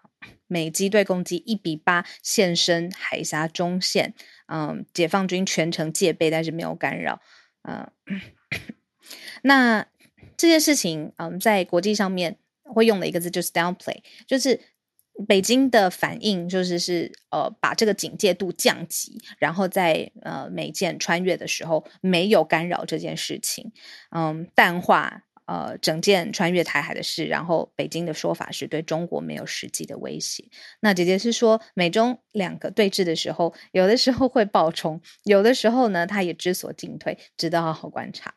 [0.46, 4.14] 美机对攻击一比八现身海峡中线，
[4.50, 7.20] 嗯，解放军全程戒备，但是没有干扰，
[7.64, 7.92] 嗯。
[9.42, 9.88] 那
[10.38, 12.38] 这件事情，嗯，在国际上面
[12.74, 14.60] 会用的一个字就是 downplay，就是
[15.28, 23.74] 北京的反应，就是是呃把这个警戒度降级，然后在呃美舰穿越的时候没有干扰这件事情，
[24.16, 30.46] 嗯，淡化呃整件穿越台海的事，然后北京的说法是对中国没有实际的威胁。
[30.80, 38.36] 那姐姐是说美中两个对峙的时候，有的时候会爆冲，有的时候呢，他也知所进退，值得好好观察。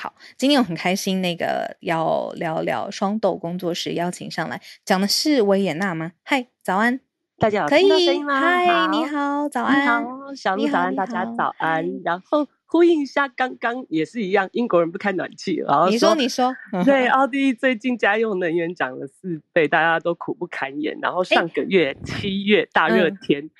[0.00, 6.12] 好，今天我很开心，那个要聊聊双豆工作室邀请上来讲的是维也纳吗？
[6.22, 7.00] 嗨，早安，
[7.36, 12.00] 大家好，可以，嗨，你好，早安，你好，小鹿早安，大家早安。
[12.02, 20.98] 然后呼应一下刚刚也是一样，英国人不开暖气，然后你说你说，对，奥地利最近家用能源涨了四倍，大家都苦不堪言。
[21.02, 23.50] 然后上个月七月大热天。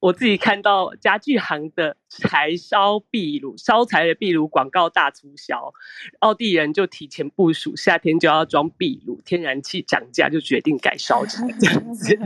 [0.00, 5.74] 嗯我自己看到家具行的柴烧壁炉、烧柴的壁炉广告大促销，
[6.20, 12.18] 奥地人就提前部署，夏天就要装壁炉，天然气涨价就决定改烧柴这样子。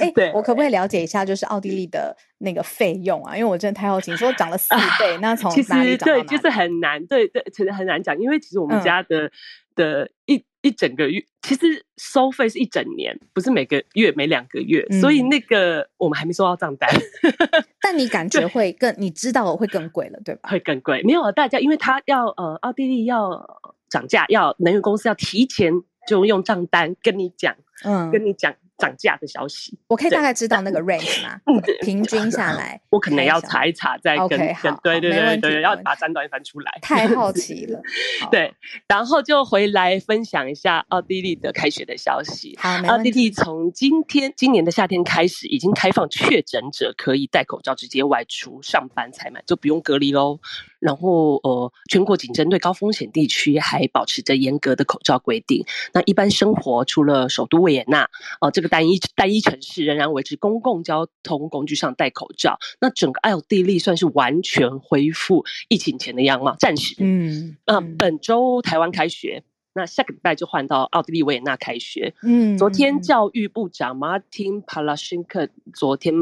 [0.00, 3.36] 哎、欸，对，我可不可以了解一下，就是奥地利的那个费用啊？
[3.36, 5.48] 因为我真的太好奇，说涨了四倍，啊、那从？
[5.52, 9.30] 其实对，就是很难，对对，其实很难讲，因为其实我们家的、嗯、
[9.76, 10.44] 的一。
[10.64, 16.90] 一整个月，其实收费是一整年，不是每个月、每两个月，嗯、所以那个我们还没收到账单。
[17.82, 20.48] 但你感觉会更，你知道会更贵了，对吧？
[20.48, 25.70] 会更贵，没有大家，因为他要呃，奥地利要涨价，要能源公司要提前
[26.08, 28.54] 就用账单跟你讲，嗯，跟你讲。
[28.78, 31.40] 涨价的消息，我可以大概知道那个 range 吗？
[31.46, 34.38] 嗯，平均下来， 我可能要查一查，再跟
[34.82, 36.78] 对对对对，要把战端翻出来。
[36.82, 37.80] 太好奇了，
[38.30, 38.52] 对，
[38.88, 42.56] 然后就回来分享一下奥地利的开学的消息。
[42.60, 50.40] 好，奥地利从今天今年的夏天开始，已经开放确诊者可以戴口罩直接外出上班采买，就不用隔离喽。
[50.84, 55.64] 然后，呃，全国仅针对高风险地区还保持着严格的口罩规定。
[55.94, 58.06] 那一般生活，除了首都维也纳，
[58.42, 62.58] 呃，这个单一单一城市仍然维持公共交通工具上戴口罩。
[62.80, 66.94] 那整个奥地利算是完全恢复疫情前的样貌，暂时。
[66.98, 69.42] 嗯，那、呃、本周台湾开学，
[69.74, 72.14] 那下个礼拜就换到奥地利维也纳开学。
[72.22, 76.14] 嗯，昨天教育部长 Martin Palaschinke 昨天。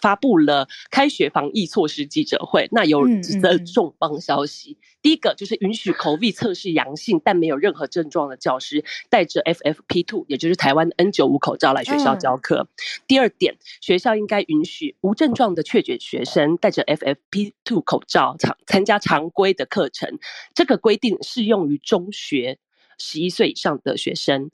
[0.00, 4.70] 发布了开学防疫措施记者会，那有几则重磅消息。
[4.70, 12.60] 嗯嗯、第一个就是允许 COVID 测试阳性但没有任何症状的教师带着 FFP2，也就是台湾的 N95 口罩来学校教课。
[12.60, 12.68] 嗯、
[13.08, 20.20] 第二点，学校应该允许无症状的确诊学生带着 FFP2 口罩参参加常规的课程。
[20.54, 22.60] 这个规定适用于中学
[23.00, 24.52] 十一岁以上的学生。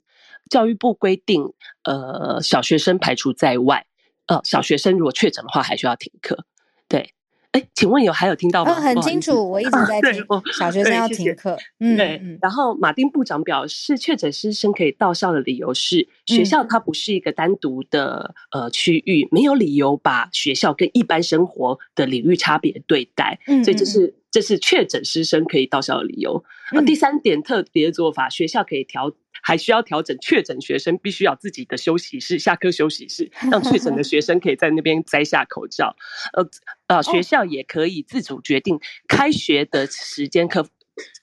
[0.49, 1.43] 教育部规定，
[1.83, 3.85] 呃，小学生排除在外。
[4.27, 6.45] 呃，小学生如果确诊的话，还需要停课。
[6.87, 7.13] 对，
[7.51, 8.71] 哎，请问有还有听到吗？
[8.71, 10.23] 哦，很清楚，我一直在听。
[10.29, 11.57] 啊、小学生要停课。
[11.81, 12.21] 嗯，对。
[12.41, 23.37] 然后马丁部长表示，确诊师生可以到校的理由是，学校它不是一个单独的呃区域，没有理由把学校跟一般生活的领域差别对待。
[23.47, 24.15] 嗯，所以这是。
[24.37, 26.43] 这是确诊师生可以到校的理由。
[26.71, 35.95] 嗯、第三点特别的做法，学校可以调，还需要调整确诊学生必须要自己的休息室、下课休息室，让确诊的学生可以在那边摘下口罩。
[36.33, 36.47] 呃
[36.85, 40.69] 呃，学校也可以自主决定开学的时间课，可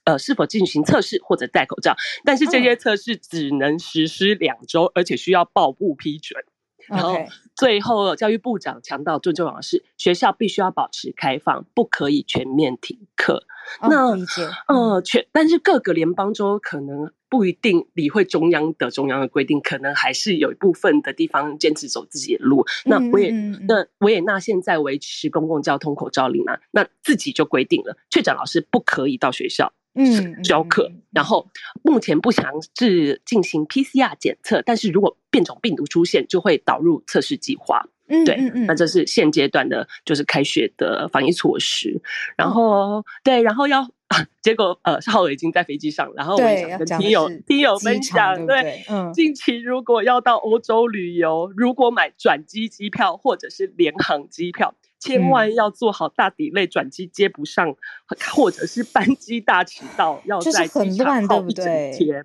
[0.02, 1.94] 呃是否进行测试或者戴口罩。
[2.24, 6.42] 但是这些测试只能实施两周，而且需要报部批准。
[6.88, 7.16] 然后
[7.54, 13.44] 最后，教育部长强调最重要的是，学校必须要保持开放，不可以全面停课。
[13.80, 22.66] 哦、那理解，呃，全但是各个联邦州可能不一定理会中央的中央的规定，可能还是有一部分的地方坚持走自己的路。
[22.84, 29.72] 那维也、嗯嗯嗯、那维也纳现在维持公共交通口罩令嘛，那自己就规定了，确诊老师不可以到学校。
[29.94, 31.48] 嗯，教课，然后
[31.82, 37.86] 目前不强制进行 PCR 检测，但是如果变种病毒出现，就会导入测试计划。
[38.08, 38.36] 嗯，对，
[38.66, 42.02] 那这是现阶段的，就是开学的防疫措施。
[42.36, 43.88] 然后，对，然后要，
[44.42, 54.74] 结果呃，浩伟已经在飞机上，然后我也想跟听友听友分享，对，嗯，近期如果要到欧洲旅游，如果买转机机票或者是联航机票。
[55.04, 57.76] 千万要做好大 delay 转机接不上，嗯、
[58.34, 62.24] 或者是班机大迟到，要在机场耗一整天。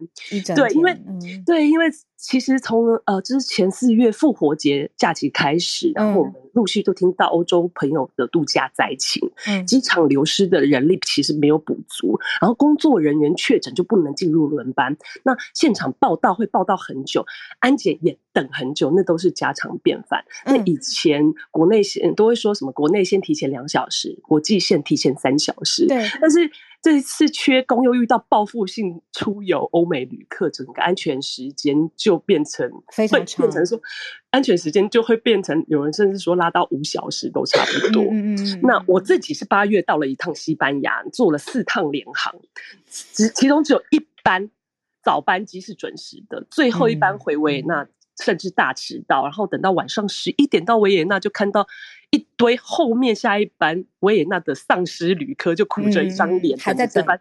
[0.55, 1.85] 对，因为、嗯、对，因为
[2.19, 17.25] 其实从呃之前四月复活节假期开始，然后我们陆续都听到欧洲朋友的度假灾情，嗯，机场流失的人力其实没有补足，然后工作人员确诊就不能进入轮班，那现场报道会报道很久，
[17.59, 20.25] 安检也等很久，那都是家常便饭。
[20.45, 22.71] 那以前国内线都会说什么？
[22.73, 25.87] 国内先提前两小时，国际线提前三小时。
[25.87, 26.51] 对，但是
[26.81, 33.81] 这一次缺工又遇到报复性出游，欧美旅客整个安全时间就变成非常长，变成说
[34.29, 38.03] 安全时间就会变成有人甚至说拉到五小时都差不多。
[38.03, 38.61] 嗯嗯。
[38.63, 42.33] 那我自己是八月到了一趟西班牙，坐了四趟联航，
[42.89, 44.49] 只其中只有一班
[45.03, 47.85] 早班机是准时的，最后一班回维也纳
[48.23, 51.67] 甚至大迟到，然后等到晚上十一点到维也纳就看到。
[52.11, 57.19] 一堆后面下一班维也纳的丧尸旅客就苦着一张脸，还在这班，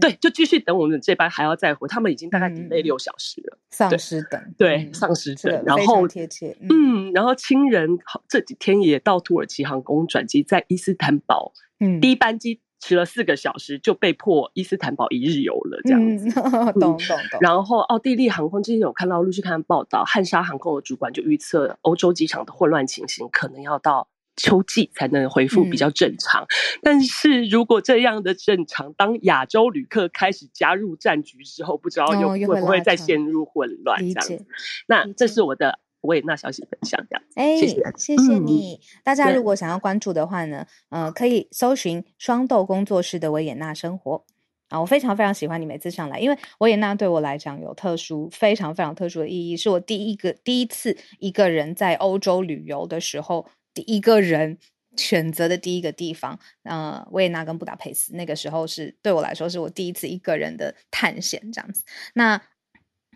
[0.00, 3.58] 对，就继续等我们这班还要再回，他们已经大概 delay 六小时了。
[3.70, 16.30] 丧尸等，对，丧尸等，然后贴切，嗯，然后亲人这几天也到土耳其航空转机，在伊斯坦堡，嗯，第一班机迟了四个小时，就被迫伊斯坦堡一日游了，这样子，
[16.80, 17.40] 懂懂懂。
[17.42, 24.08] 然后奥地利航空之前有看到陆续看报道，汉莎航空的主管就预测欧洲机场的混乱情形可能要到。
[24.34, 33.98] 秋季才能恢复比较正常，嗯、但是如果这样的正常，当亚洲旅客开始加入战局之后，不知道又会不会再陷入混乱？
[34.00, 34.46] 这样子，哦、
[34.86, 37.34] 那这是我的维也纳消息分享，这样子。
[37.34, 38.80] 哎，谢谢，谢谢你。
[38.82, 44.24] 嗯、大家如果想要关注的话呢，呃，可以搜寻双豆工作室的维也纳生活
[44.70, 44.80] 啊。
[44.80, 53.46] 我非常非常喜欢你每次上来，因为维也纳对我来讲有特殊、非常非常特殊的意义，是我第一个第一次一个人在欧洲旅游的时候。
[53.74, 54.58] 第一个人
[54.96, 61.82] 选择的第一个地方，呃，维也纳跟布达佩斯，那个时候是对我来说是我第一次一个人的探险这样子。
[62.12, 62.42] 那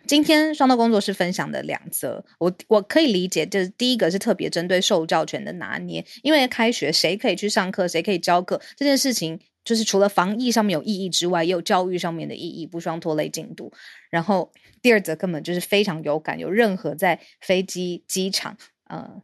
[0.07, 13.71] 今天双豆工作室分享的两则，我我可以理解，就是第一个是特别针对受教权的拿捏，因为开学谁可以去上课，谁可以教课这件事情，就是除了防疫上面有意义之外，也有教育上面的意义，不双拖累进度。
[14.09, 14.51] 然后
[14.81, 19.21] 第二则根本就是非常有感，有任何在飞机机场，呃。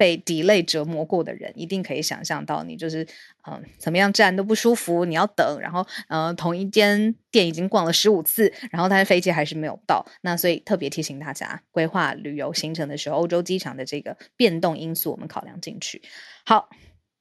[0.00, 3.06] 被 delay 折磨过的人，一定可以想象到，你就是
[3.46, 10.02] 嗯、怎么样站都不舒服，你要等，然后呃，同一间店已经逛了十五次，然后他的飞机还是没有到。
[10.22, 16.00] 那所以特别提醒大家，规划旅游行程的时候，欧洲机场的这个变动因素，我们考量进去。
[16.46, 16.70] 好，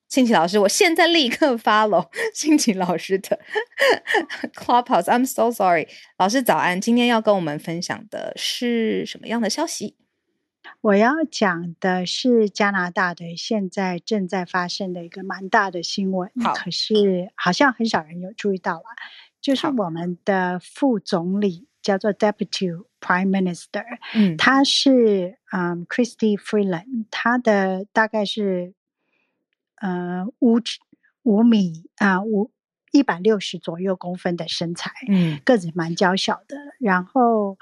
[0.07, 3.38] 庆奇老师，我现在立刻 follow 庆奇老师的
[4.55, 5.03] Clubhouse。
[5.03, 9.97] I'm so sorry，老师早安，今天要跟我们分享的是什么样的消息？
[10.82, 18.86] 我要讲的是加拿大的现在正在发生的一个蛮大的新闻，可是好像很少人有注意到了，
[19.41, 23.84] 就是我们的副总理叫做 Deputy Prime Minister，
[24.15, 28.73] 嗯，他是嗯 Christy Freeland，他的大概是
[29.82, 30.61] 呃五
[31.23, 32.51] 五米啊五
[32.93, 37.57] 一百六十左右公分的身材，嗯，个子蛮娇小的，然后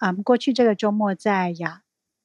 [0.00, 1.82] 嗯过去这个周末在亚。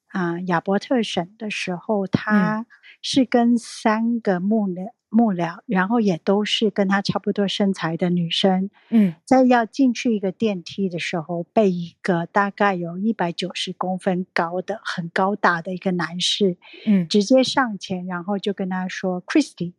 [0.07, 2.65] 啊，亚伯特省的时候，他
[3.01, 19.73] 是跟三个幕僚、幕僚，然后也都是跟他差不多身材的女生，嗯，在要进去一个电梯的时候，被一个大概有一百九十公分高的、很高大的一个男士，嗯，直接上前，然后就跟他说 “Christy”，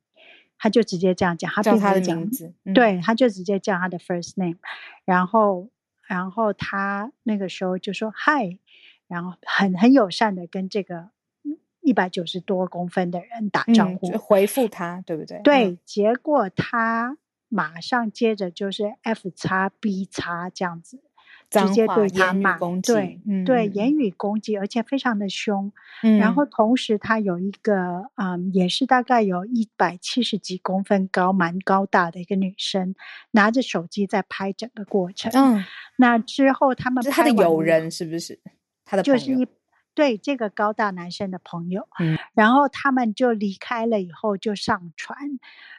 [0.59, 4.59] 他就直接这样讲，他叫他的名字，嗯、对，他就直接叫他的 first name，
[5.05, 5.69] 然后，
[6.07, 8.59] 然后他那个时候就说 “Hi”。
[9.09, 11.09] 然后很很友善的跟这个
[11.81, 15.41] 一百九十多公分的人打招呼，嗯、回复他，对不对？
[15.43, 21.01] 对，结果他马上接着就是 F 叉 B 叉这样子。
[21.51, 25.73] 直接对他骂，对、嗯、对，言语攻击，而且非常的凶。
[26.03, 32.95] 嗯、然后同时，他有一个，嗯，也是大概有一百七十几公分高，蛮高大的一个女生，
[33.31, 35.33] 拿着手机在拍整个过程。
[35.35, 35.65] 嗯，
[35.97, 38.39] 那之后他们拍他的友人是不是？
[38.89, 39.47] 他的就是一。
[39.95, 45.19] 对这个高大男生的朋友，嗯，然后他们就离开了以后就上船，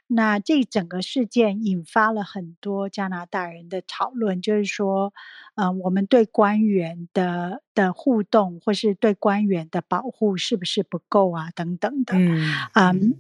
[0.07, 5.14] 那这整个事件引发了很多加拿大人的讨论，就是说，
[5.55, 11.51] 嗯、呃，我们对官员的的互动或是对官员的保护是不是不够啊？
[11.55, 12.53] 等等的，嗯。
[12.74, 13.16] 嗯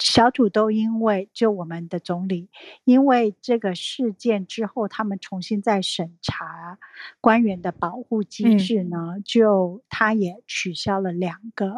[0.00, 2.48] 小土豆因为就我们的总理，
[2.84, 6.78] 因为这个事件之后，他们重新在审查
[7.20, 11.74] 官员的保护机制呢，嗯、就他也取消了两个，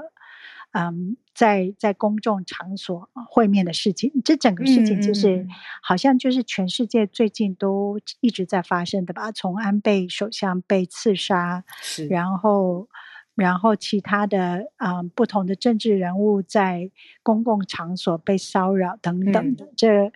[0.71, 4.13] 嗯，在在公众场所会面的事情。
[4.25, 5.49] 这整个事情就是、嗯、
[5.83, 9.33] 好像就是全世界最近都一直在发生的吧？
[9.33, 11.65] 从安倍首相被刺杀，
[12.09, 12.89] 然后。
[13.35, 16.91] 然后其他的啊、呃，不同的政治人物在
[17.23, 20.13] 公共场所被骚扰等等的，嗯、这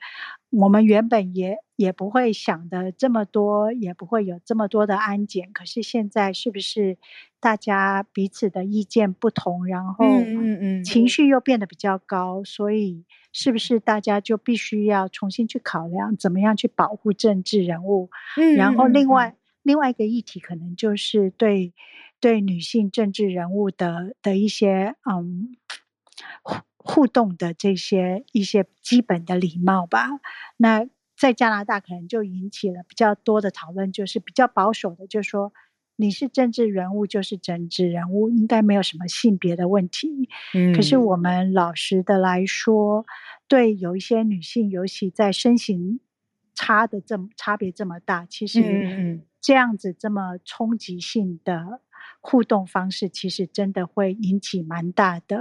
[0.51, 5.51] 我们原本也也不会想的这么多，也不会有这么多的安检。
[5.53, 6.99] 可是现在是不是
[7.41, 10.05] 大家彼此的意见不同，然后
[10.85, 18.11] 情绪又变得比较高，嗯嗯嗯、所以是不是大家就必须要重新去考量，怎么样去保护政治人物？
[18.37, 21.73] 嗯、然后另外、嗯、另外一个议题可能就是对。
[22.21, 25.57] 对女性政治人物的的一些嗯
[26.43, 30.09] 互互动的这些一些基本的礼貌吧，
[30.57, 30.87] 那
[31.17, 35.53] 在加拿大可能就引起了比较多的讨论，就是比较保守的，就是说
[35.97, 40.29] 你是政治人物就是政治人物，应该没有什么性别的问题。
[40.55, 43.05] 嗯，可是我们老实的来说，
[43.49, 46.01] 对有一些女性，尤其在身形
[46.55, 51.81] 差的这么差别这么大，其实嗯这样子这么冲击性的。
[52.27, 55.39] 互动方式其实真的会引起蛮大的，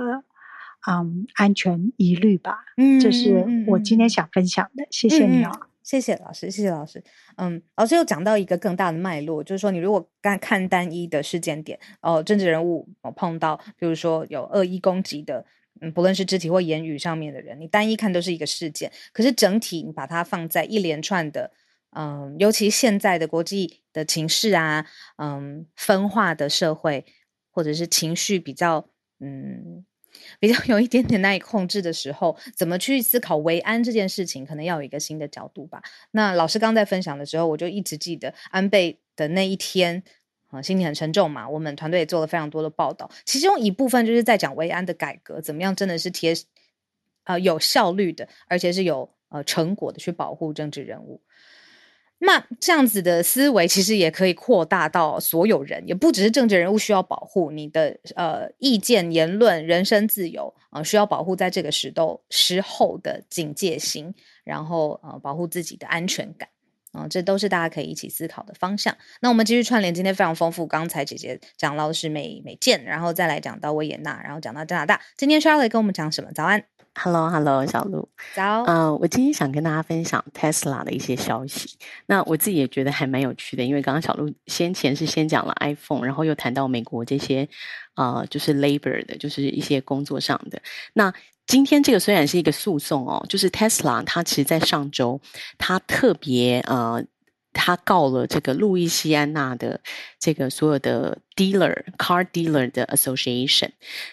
[0.88, 2.60] 嗯，安全疑虑吧。
[2.78, 4.84] 嗯，这是我今天想分享的。
[4.84, 7.04] 嗯、谢谢你哦，谢谢老师，谢谢老师。
[7.38, 15.44] 嗯，老师又讲到一个更大的脉络，就是说，你如果看看单一的事件点，哦，政治人物碰到，比如说有恶意攻击的，
[15.82, 21.52] 嗯，不论是肢体或言语上面的人，你单一看都是一个事件，可是整体你把它放在一连串的。
[21.98, 24.86] 嗯，尤其现在的国际的情势啊，
[25.16, 27.06] 嗯，分化的社会，
[27.50, 28.90] 或者是情绪比较，
[29.22, 29.86] 嗯，
[30.38, 35.82] 比较有一点点难以控制的时候，怎么去思考维安这件事情，可能要有一个新的角度吧。
[36.12, 40.04] 那老师刚在分享的时候，我就一直记得安倍的那一天，
[40.50, 41.48] 啊，心情很沉重嘛。
[41.48, 46.34] 我们团队也做了非常多的报道，其中一部分就是在讲维安的改革，怎么样真的是贴，
[47.24, 51.22] 呃，有效率的，而且是有呃成果的去保护政治人物。
[52.20, 64.14] 那这样子的思维其实也可以扩大到所有人，也不只是政治人物需要保护你的呃意见、言论、人身自由啊、需要保护在这个时都时候的警戒心，
[64.44, 66.50] 然后呃保护自己的安全感
[66.94, 68.96] 啊、这都是大家可以一起思考的方向。
[69.20, 70.66] 那我们继续串联，今天非常丰富。
[70.66, 75.02] 刚才姐姐讲到的是美美舰，然后再来讲到维也纳，然后讲到加拿大。
[75.18, 76.32] 今天 Charlotte 跟我们讲什么？
[76.34, 76.64] 早安。
[76.98, 78.08] Hello，Hello，hello, 小鹿。
[78.34, 78.64] 早。
[78.64, 81.78] 嗯，uh, 我今天想跟大家分享 Tesla 的一些消息。
[82.06, 87.48] 那我自己也觉得还蛮有趣的，因为刚刚小鹿先前是先讲了 iPhone，然后又谈到美国这些，
[87.96, 90.62] 呃，就是 labor 的，就是一些工作上的。
[90.94, 91.14] 那
[91.46, 95.20] 今天这个虽然是一个诉讼哦，就是 Tesla 它其实在上周
[95.58, 97.04] 它特别呃。
[97.56, 99.80] 他告了这个路易西安那的
[100.20, 103.70] 这个所有的 dealer car dealer 的 association。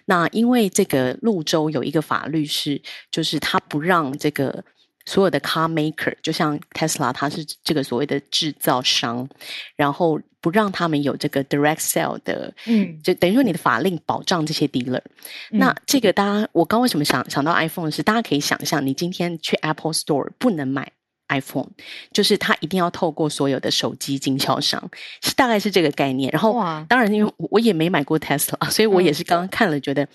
[0.07, 2.80] 那因为这个路州有一个法律是，
[3.11, 4.64] 就是他不让这个
[5.05, 9.28] 所有的 car maker，就像 Tesla，它是这个所谓的制造商，
[9.74, 15.03] 然后不让他们有这个 direct sale 的，嗯，就等于说你的法令保障这些 dealer。
[15.51, 20.93] 嗯、那这个大家，我刚为什么想想到 iPhone 是，大家可以想象，你今天去 Apple Store 不能买。
[21.39, 21.68] iPhone
[22.12, 24.91] 就是它一定要透过所有的手机经销商，
[25.22, 26.30] 是大概是这个概念。
[26.33, 26.55] 然后，
[26.89, 30.07] 当然因为我也没买过 Tesla，所以我也是刚刚看了，觉得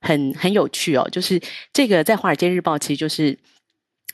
[0.00, 1.08] 很很有趣哦。
[1.10, 1.40] 就是
[1.72, 3.38] 这个在《华尔街日报》其实就是。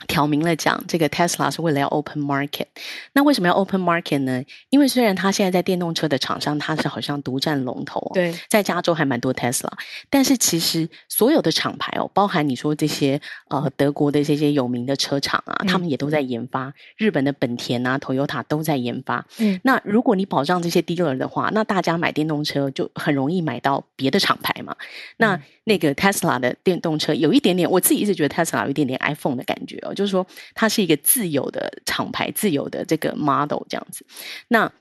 [0.07, 2.67] 挑明了讲，这个 Tesla 是为了要 open market。
[3.13, 4.43] 那为什么要 open market 呢？
[4.71, 9.71] 因为虽然它现在在电动车的厂商，它是好像独占龙头，对，在加州还蛮多 Tesla，
[10.11, 16.65] 但是其实所有的厂牌哦，包含你说这些呃德国的这些有名的车厂啊，他们也都在研发。
[16.65, 19.27] 嗯、日本的本田啊、Toyota 都在研发。
[19.39, 24.77] 嗯，那如果你保障这些 dealer 的话，那大家买电动车就很容易买到别的厂牌嘛。
[25.17, 29.92] 那、嗯、那个 Tesla 的电动车有一点点，我自己一直觉得 Tesla 有一点点 iPhone 的感觉哦。
[29.93, 34.05] 哦，就是说它是一个自有的厂牌、自有的这个 model 这样子。
[34.49, 34.73] 那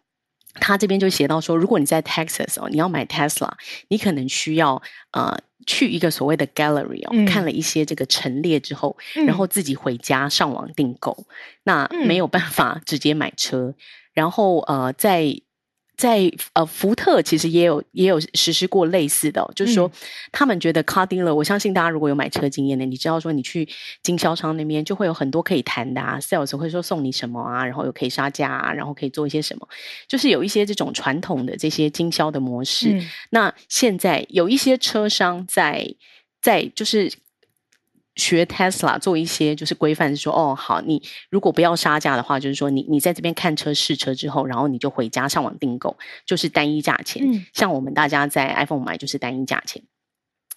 [0.56, 3.52] 他这边就写到说，如果你在 Texas 哦，你要买 Tesla，
[3.90, 4.82] 你可能需要
[5.12, 5.38] 呃
[5.68, 11.26] 去一个所谓的 gallery 哦，嗯、看了一些这个陈列之后，嗯、然后自己回家上网订购，
[11.64, 13.76] 那没有办法直接买车，嗯、
[14.14, 15.42] 然后呃在。
[16.02, 19.92] 在呃，福特其实也有也有实施过类似的，哦，就是说，
[20.32, 23.70] 他们觉得 car dealer，我相信大家如果有买车经验的，你知道说你去
[24.02, 29.68] 经销商那边就会有很多可以谈的啊，sales 会说送你什么啊，然后又可以杀价啊，然后可以做一些什么，
[30.08, 32.94] 就是有一些这种传统的这些经销的模式。
[32.94, 35.88] 嗯、那现在有一些车商在
[36.42, 37.14] 在就是。
[38.16, 47.24] 学 Tesla 做一些就是规范，是说哦好，你如果不要杀价的话，就是说你你在这边看车试车之后，然后你就回家上网订购，就是单一价钱。
[47.26, 49.82] 嗯、像我们大家在 iPhone 买就是单一价钱。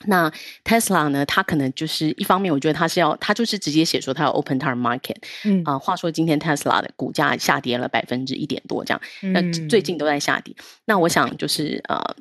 [0.06, 0.30] 那
[0.64, 5.16] Tesla 呢，它可能就是一方面，我觉得它是要，它就是直接写说它有 Open Time Market。
[5.44, 9.00] 嗯啊、呃，话说今天 Tesla 的股价下跌了百分之一点多，这样，
[9.32, 10.54] 那最近都在下跌。
[10.58, 12.16] 嗯、那我想就是呃。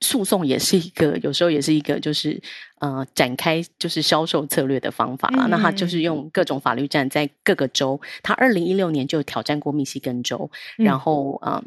[0.00, 2.40] 诉讼也是一个，有时候也是一个，就是
[2.80, 5.46] 呃，展开就是销售策略的方法啦。
[5.46, 8.00] 嗯、那他就是用各种法律战，在各个州。
[8.22, 11.62] 他二零一六年就挑战过密西根州，嗯、然后嗯，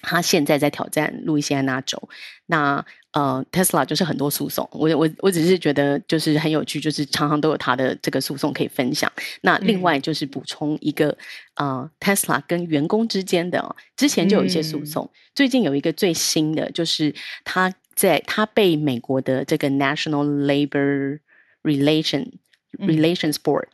[0.00, 2.08] 他现在在挑战路易斯安那州。
[2.46, 2.84] 那
[3.16, 4.68] 呃，Tesla 就是很多诉讼。
[4.72, 9.10] 我我我只是觉得就是很有趣，就是常常都有他的这个诉讼可以分享。
[9.40, 11.08] 那另外就是补充一个，
[11.54, 15.04] 嗯、呃，Tesla 跟员工之间的之前就有一些诉讼。
[15.06, 17.14] 嗯最近有一个最新的，就是
[17.44, 21.18] 他在他被美国的这个 National Labor
[21.62, 22.32] Relation
[22.78, 23.68] Relations Board，嗯、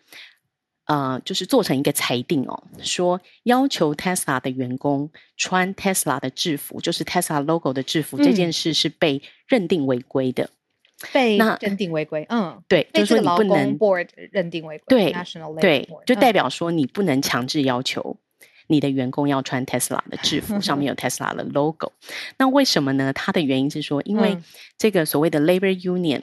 [0.87, 10.51] 呃，就是做成一个裁定哦，说要求 Tesla 的员工穿 Tesla 的制服，就是 Tesla logo 的制服，嗯、这件事是被认定违规的，
[11.13, 18.17] 被认定违规，嗯，对，就是说你不能 Board 认定违规，对 National 对，就代表说你不能强制要求。
[18.69, 21.93] 你的员工要穿 Tesla 的制服，上面有 Tesla 的 logo。
[22.39, 23.13] 那为什么呢？
[23.13, 24.39] 它的原因是说，因为
[24.79, 26.23] 这个所谓的 Labor Union，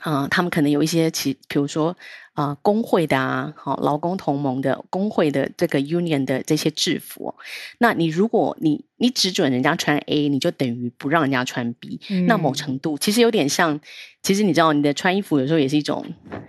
[0.00, 1.96] 啊、呃，他们可能有一些其，比如说。
[2.34, 7.34] 啊、呃，工会的啊，好，劳工同盟的工会的这个 union 的这些制服，
[7.78, 13.78] 那你如果你你只准人家穿 A，你就等于不让人家穿 B，、嗯、那某程度其实有点像，
[14.22, 16.04] 其实你知道，你的穿衣服有时候也是一种，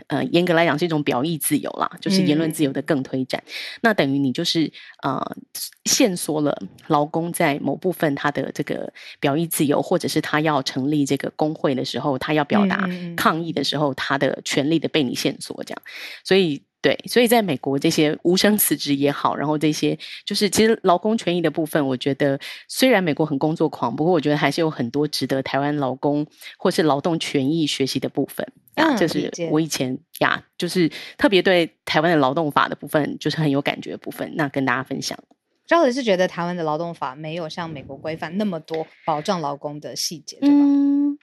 [0.08, 4.72] 呃，严格来讲是一种表意自由啦，就是言论自由的更推展，嗯、那等于你就是
[5.02, 5.20] 呃，
[5.86, 6.58] 限缩了
[6.88, 15.73] 劳工在某部分他的这个表意自由，或者是他要成立这个工会的时候，他要表达抗议的时候，嗯、他的权利的被你限缩，这样。
[16.24, 26.26] 所以，对，所以在美国这些无声辞职也好，然后这些就是其实劳工权益的部分，我觉得虽然美国很工作狂，不过我觉得还是有很多值得台湾劳工
[26.58, 28.46] 或是劳动权益学习的部分。
[28.76, 35.18] 啊，这是我以前呀，就是特别对台湾的劳动法的部分，就是很有感觉的部分，那跟大家分享。
[35.68, 40.56] 主要是觉得台湾的劳动法没有像美国规范那么多保障劳工的细节，对吧？
[40.58, 41.18] 嗯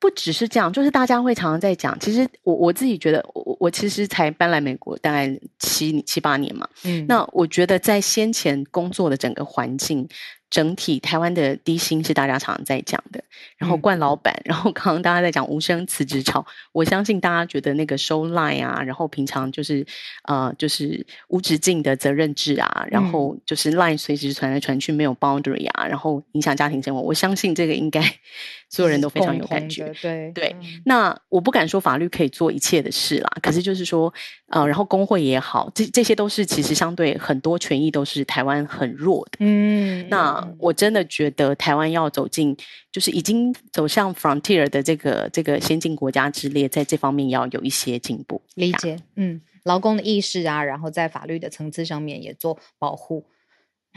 [0.00, 1.96] 不只是这样，就是大家会常常在讲。
[2.00, 6.68] 其实我我自己觉得，我我其实才搬来美国大概七七八年嘛。
[6.84, 10.08] 嗯，那我觉得在先前工作的整个环境。
[10.50, 13.22] 整体台湾的低薪是大家常常在讲的，
[13.56, 19.86] 然后惯老板，嗯、然后刚刚大家在讲无声辞职潮，我相信大家觉得那个收 line 啊，然后平常就是
[20.24, 28.02] 呃就是无止境的责任制啊，然后就是 line 随时传来传去没有 boundary 啊，然后影响家庭生活，我相信这个应该
[28.70, 29.92] 所有人都非常有感觉。
[30.00, 34.10] 对对，嗯、那我不敢说法律可以做一切的事啦，可是就是说
[34.46, 39.38] 呃，然后工会也好，这这些都是其实相对很多权益都是台湾很弱的。
[39.40, 40.30] 嗯，那。
[40.58, 42.56] 我真的觉得台湾要走进，
[42.92, 48.40] 就是已经走向 frontier 的这个这个先进国家之列，在这方面要有一些进步。
[48.54, 53.24] 理解，嗯，劳工的意识啊，然后在法律的层次上面也做保护。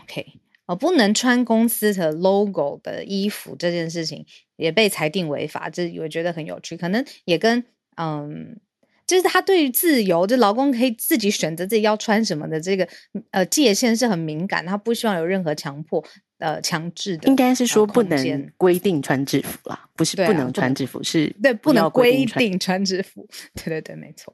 [0.01, 0.25] OK，
[0.65, 7.63] 呃，不能穿公司的 logo 的衣服这件事情也被裁定违法，这我觉得很有趣，可能也跟
[7.97, 8.59] 嗯。
[9.05, 12.87] 就是他对于自由，就劳工可以自己选择自己要穿什么的这个
[13.31, 16.01] 呃界限是很敏感，他不希望有任何强迫
[16.39, 24.33] 呃强制的，应该是说不能规定穿制服啦，不是不能穿制服，啊、是对不能规定穿制服， 对对对，没错。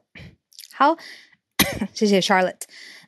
[0.72, 0.96] 好，
[1.92, 2.62] 谢谢 Charlotte。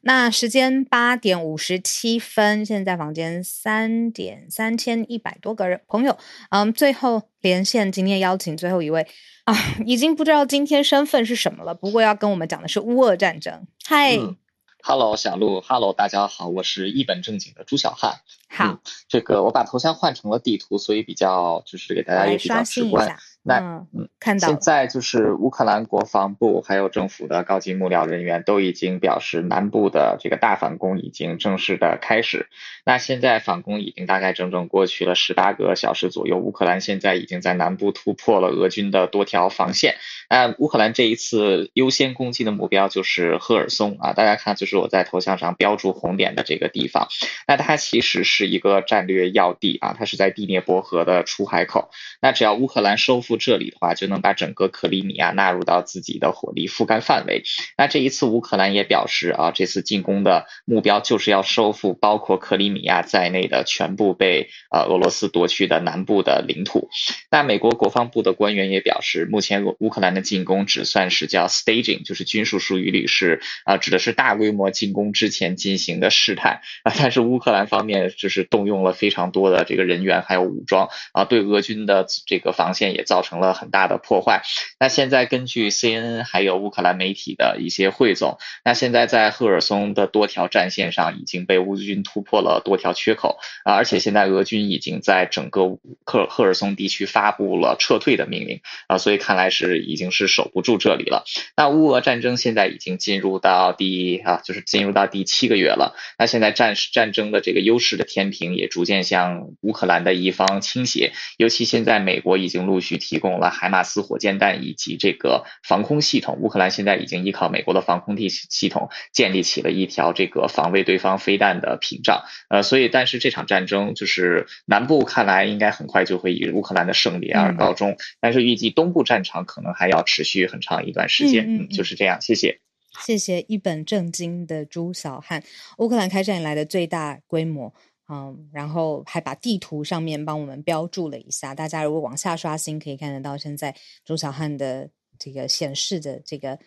[0.05, 6.19] 那时间八点五十七分，现在房间三点三千一百多个人朋友，
[6.51, 9.07] 嗯，最后连线，今天邀请最后一位。
[9.45, 9.55] 啊，
[9.87, 11.75] 已经不知道今天身份是什么了。
[11.75, 13.67] 不过要跟我们讲的是乌俄战争。
[13.85, 14.37] 嗨、嗯、
[14.83, 18.21] Hello 小鹿，Hello 大家好，我是一本正经的朱小汉。
[18.53, 18.79] 好、嗯，
[19.09, 23.17] 这个我把头像换成了地图，所以比较就是给大家也比较直观。
[23.45, 23.59] 那
[23.93, 32.47] 嗯，看到现在就是乌克兰国防部还有政府的高级幕僚人员都已经表示，南部的这个大反攻已经正式的开始。
[32.85, 39.97] 那现在反攻已经大概整整过去了十八个小时左右，乌克兰现在已经在南部突破了俄军的多条防线。
[40.31, 47.09] 那乌克兰这一次优先攻击的目标就是赫尔松啊，大家看，就是我在头像上标注红点的这个地方。
[47.49, 51.91] 那它其实是是一个战略要地啊，它是在第聂伯河的出海口。
[52.21, 53.33] 那只要乌克兰收复。
[53.43, 57.43] 这里的话，就能把整个克里米亚纳入到自己的火力覆盖范围。
[57.77, 66.89] 那这一次乌克兰也表示啊，这次进攻的目标就是要收复包括克里米亚在内的全部被呃俄罗斯夺去的南部的领土。
[67.31, 76.93] 那美国国防部的官员也表示，目前乌克兰的进攻只算是叫 staging，就是军事术语里是啊，指的是大规模进攻之前进行的试探啊。
[76.97, 83.43] 但是乌克兰方面是动用了非常多的这个人员还有武装啊，对俄军的这个防线也造成。
[83.43, 84.43] 了很大的破坏。
[84.79, 101.25] 那现在根据 CNN 还有乌克兰媒体的一些汇总，那现在在赫尔松的多条战线上已经被乌军突破了多条缺口啊，而且现在俄军已经在整个赫赫尔松地区发布了撤退的命令啊，所以看来是已经是守不住这里了。
[101.57, 105.97] 那乌俄战争现在已经进入到第啊，就是进入到第七个月了。
[106.17, 113.23] 那现在战战争的这个优势的天平也逐渐向乌克兰的一方倾斜，尤其现在美国已经陆续提。
[113.23, 122.25] 供了海马斯火箭弹以及这个防空系统，乌克兰现在已经依靠美国的防空系系统建立起了一条这个防卫对方飞弹的屏障。
[122.49, 131.45] 呃，所以但是这场战争就是南部看来应该很快就会以乌克兰的胜利而告终，嗯、但是预计东部战场可能还要持续很长一段时间。
[131.45, 132.21] 嗯，嗯，嗯，就是这样。
[132.21, 132.59] 谢谢，
[133.07, 135.45] 谢谢一本正经的朱小汉。
[135.79, 137.73] 乌克兰开战以来的最大规模。
[138.15, 146.59] 嗯，然后还把地图上面帮我们标注了一下，大家如果往下刷新，可以看得到现在朱小汉的这个显示的这个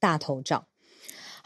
[0.00, 0.66] 大头照。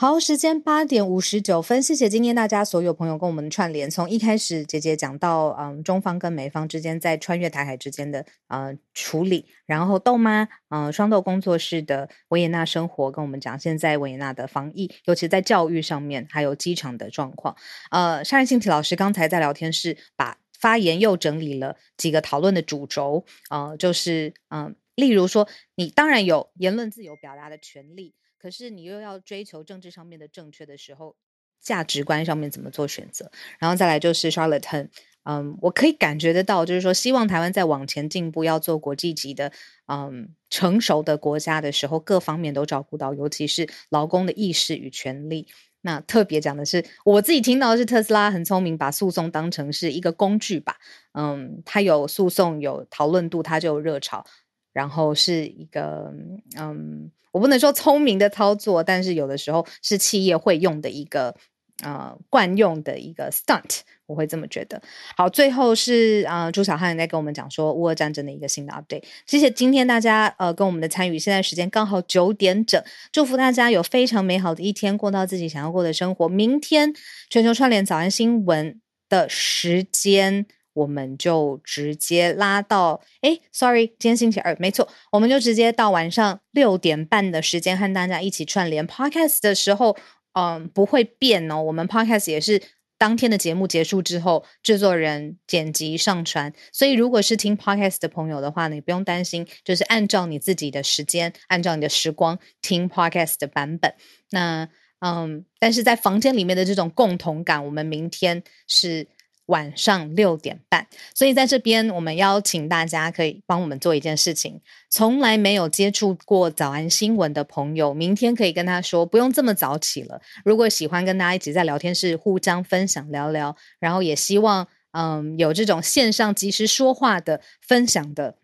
[0.02, 17.54] 好，时间八点五十九分，谢谢今天大家所有朋友跟我们串联，从一开始姐姐讲到，嗯，中方跟美方之间在穿越台海之间的呃处理，然后豆妈，嗯、双豆工作室的维也纳生活跟我们讲现在维也纳的防疫，尤其在教育上面，还有机场的状况。
[17.92, 25.46] 呃，沙人信体老师刚才在聊天室把发言又整理了几个讨论的主轴，呃，就是嗯、例如说，
[25.76, 28.16] 你当然有言论自由表达的权利。
[28.42, 31.14] 可是你又要追求政治上面的正确的时候，
[31.60, 33.30] 价值观上面怎么做选择？
[33.60, 34.88] 然后再来就是 Charlotte，
[35.22, 39.52] 嗯，我可以感觉得到，就是说希望台湾在往前进步，要做国际级的，
[39.86, 45.46] 嗯，成熟的国家的时候，各方面都照顾到，尤其是劳工的意识与权利。
[45.84, 50.76] 那特别讲的是，我自己听到的是特斯拉很聪明，把诉讼当成是一个工具吧，
[51.12, 54.24] 嗯，它有诉讼有讨论度，它就有热潮，
[54.72, 56.12] 然后是一个，
[56.58, 57.10] 嗯。
[57.32, 61.34] 我不能说聪明的操作，但是有的时候是企业会用的一个
[61.82, 64.82] 呃惯用的一个 stunt，我会这么觉得。
[65.16, 69.04] 好，最后是呃朱小汉在跟我们讲说乌俄战争的一个新的 update。
[69.26, 76.28] 谢谢今天大家呃跟我们的参与，现在时间刚好九点整，祝福大家有非常美好的一天，过到自己想要过的生活。
[76.28, 76.92] 明天
[77.30, 80.44] 全球串联早安新闻的时间。
[80.74, 89.96] 我们就直接拉到，哎，sorry，今天星期二，没错，我们就直接到晚上六点半的时间和大家一起串联 podcast 的时候，
[90.32, 91.62] 嗯，不会变哦。
[91.62, 92.62] 我们 podcast 也是
[92.96, 96.52] 当天的节目结束之后，制作人剪辑上传。
[96.72, 103.94] 所以如果是听 podcast 的朋友的话，你不用担心，就是按照你自己的时间，按照你的时光听 podcast 的版本。
[104.30, 104.68] 那，
[105.00, 109.08] 嗯，但是在房间里面的这种共同感，我们明天是。
[109.46, 114.60] 晚上六点半，所以在这边我们邀请大家可以帮我们做一件事情。
[114.88, 120.22] 从来没有接触过早安新闻的朋友，明天可以跟他说不用这么早起了。
[120.44, 128.36] 如果喜欢跟大家一起在聊天室互相分享聊聊，然后也希望嗯有这种线上即时说话的分享的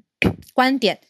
[0.52, 1.00] 观点，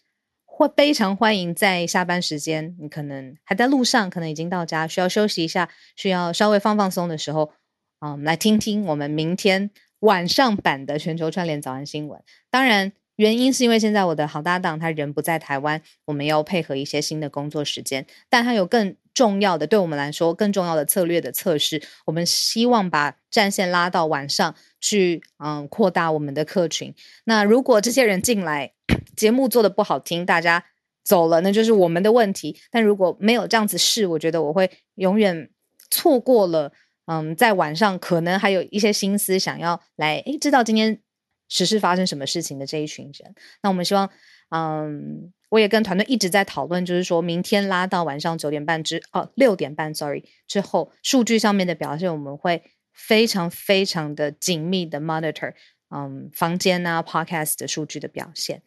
[0.45, 7.53] 会非常欢迎在下班时间，你可能还在路上，可能已经到家，需要休息一下，需要稍微放放松的时候。
[8.01, 9.71] 嗯，来听听我们明天
[10.01, 12.23] 晚上版的全球串联早安新闻。
[12.49, 18.07] 当然，原因是因为现在我的好搭档他人不在台湾，我们要配合一些新的工作时间。
[18.29, 21.83] 但他有更重要的，对我们来说更重要的策略的测试。
[22.07, 26.95] 我们希望把战线拉到晚上去，嗯，扩大我们的客群。
[27.25, 28.75] 那如果这些人进来，
[29.17, 30.67] 节目做的不好听，大家
[31.03, 32.57] 走了，那就是我们的问题。
[32.71, 35.51] 但如果没有这样子试，我觉得我会永远
[35.91, 36.73] 错过了。
[37.11, 41.01] 嗯，在晚上可能还有一些心思想要来，诶，知道今天
[41.49, 43.35] 时事发生什么事情的这一群人。
[43.63, 44.11] 那我们希望，
[44.51, 55.55] 嗯，我也跟团队一直在讨论，就是说明天拉到晚上九点半之哦六点半，sorry 之后，数据上面的表现我们会非常非常的紧密的 monitor，
[55.91, 58.63] 嗯，房间啊 podcast 的数据的表现。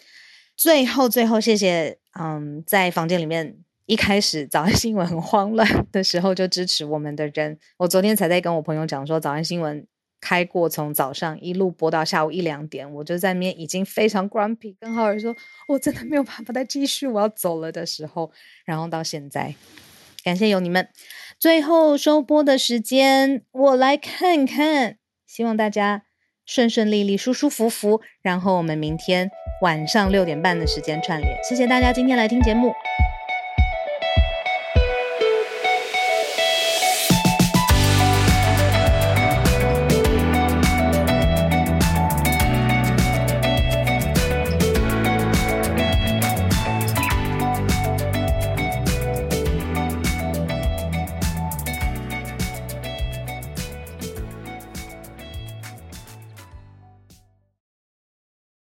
[0.58, 3.58] 最后最后谢谢，嗯，在房间里面
[3.92, 9.86] 一开始早安新闻很慌乱的时候就支持我们的人，我昨天才在跟我朋友讲说早安新闻。
[10.22, 15.36] 开过，从早上一路播到下午一两点，我就在那边已经非常 grumpy，跟浩尔说，
[15.68, 18.32] 我真的没有办法再继续，我要走了的时候，
[18.64, 19.54] 然后到现在，
[20.24, 20.88] 感谢有你们。
[21.38, 24.96] 最后收播的时间，我来看看，
[25.28, 26.04] 希望大家
[26.46, 29.30] 顺顺利利、舒舒服服，然后我们明天
[29.64, 31.36] 晚上六点半的时间串联。
[31.44, 32.72] 谢谢大家今天来听节目。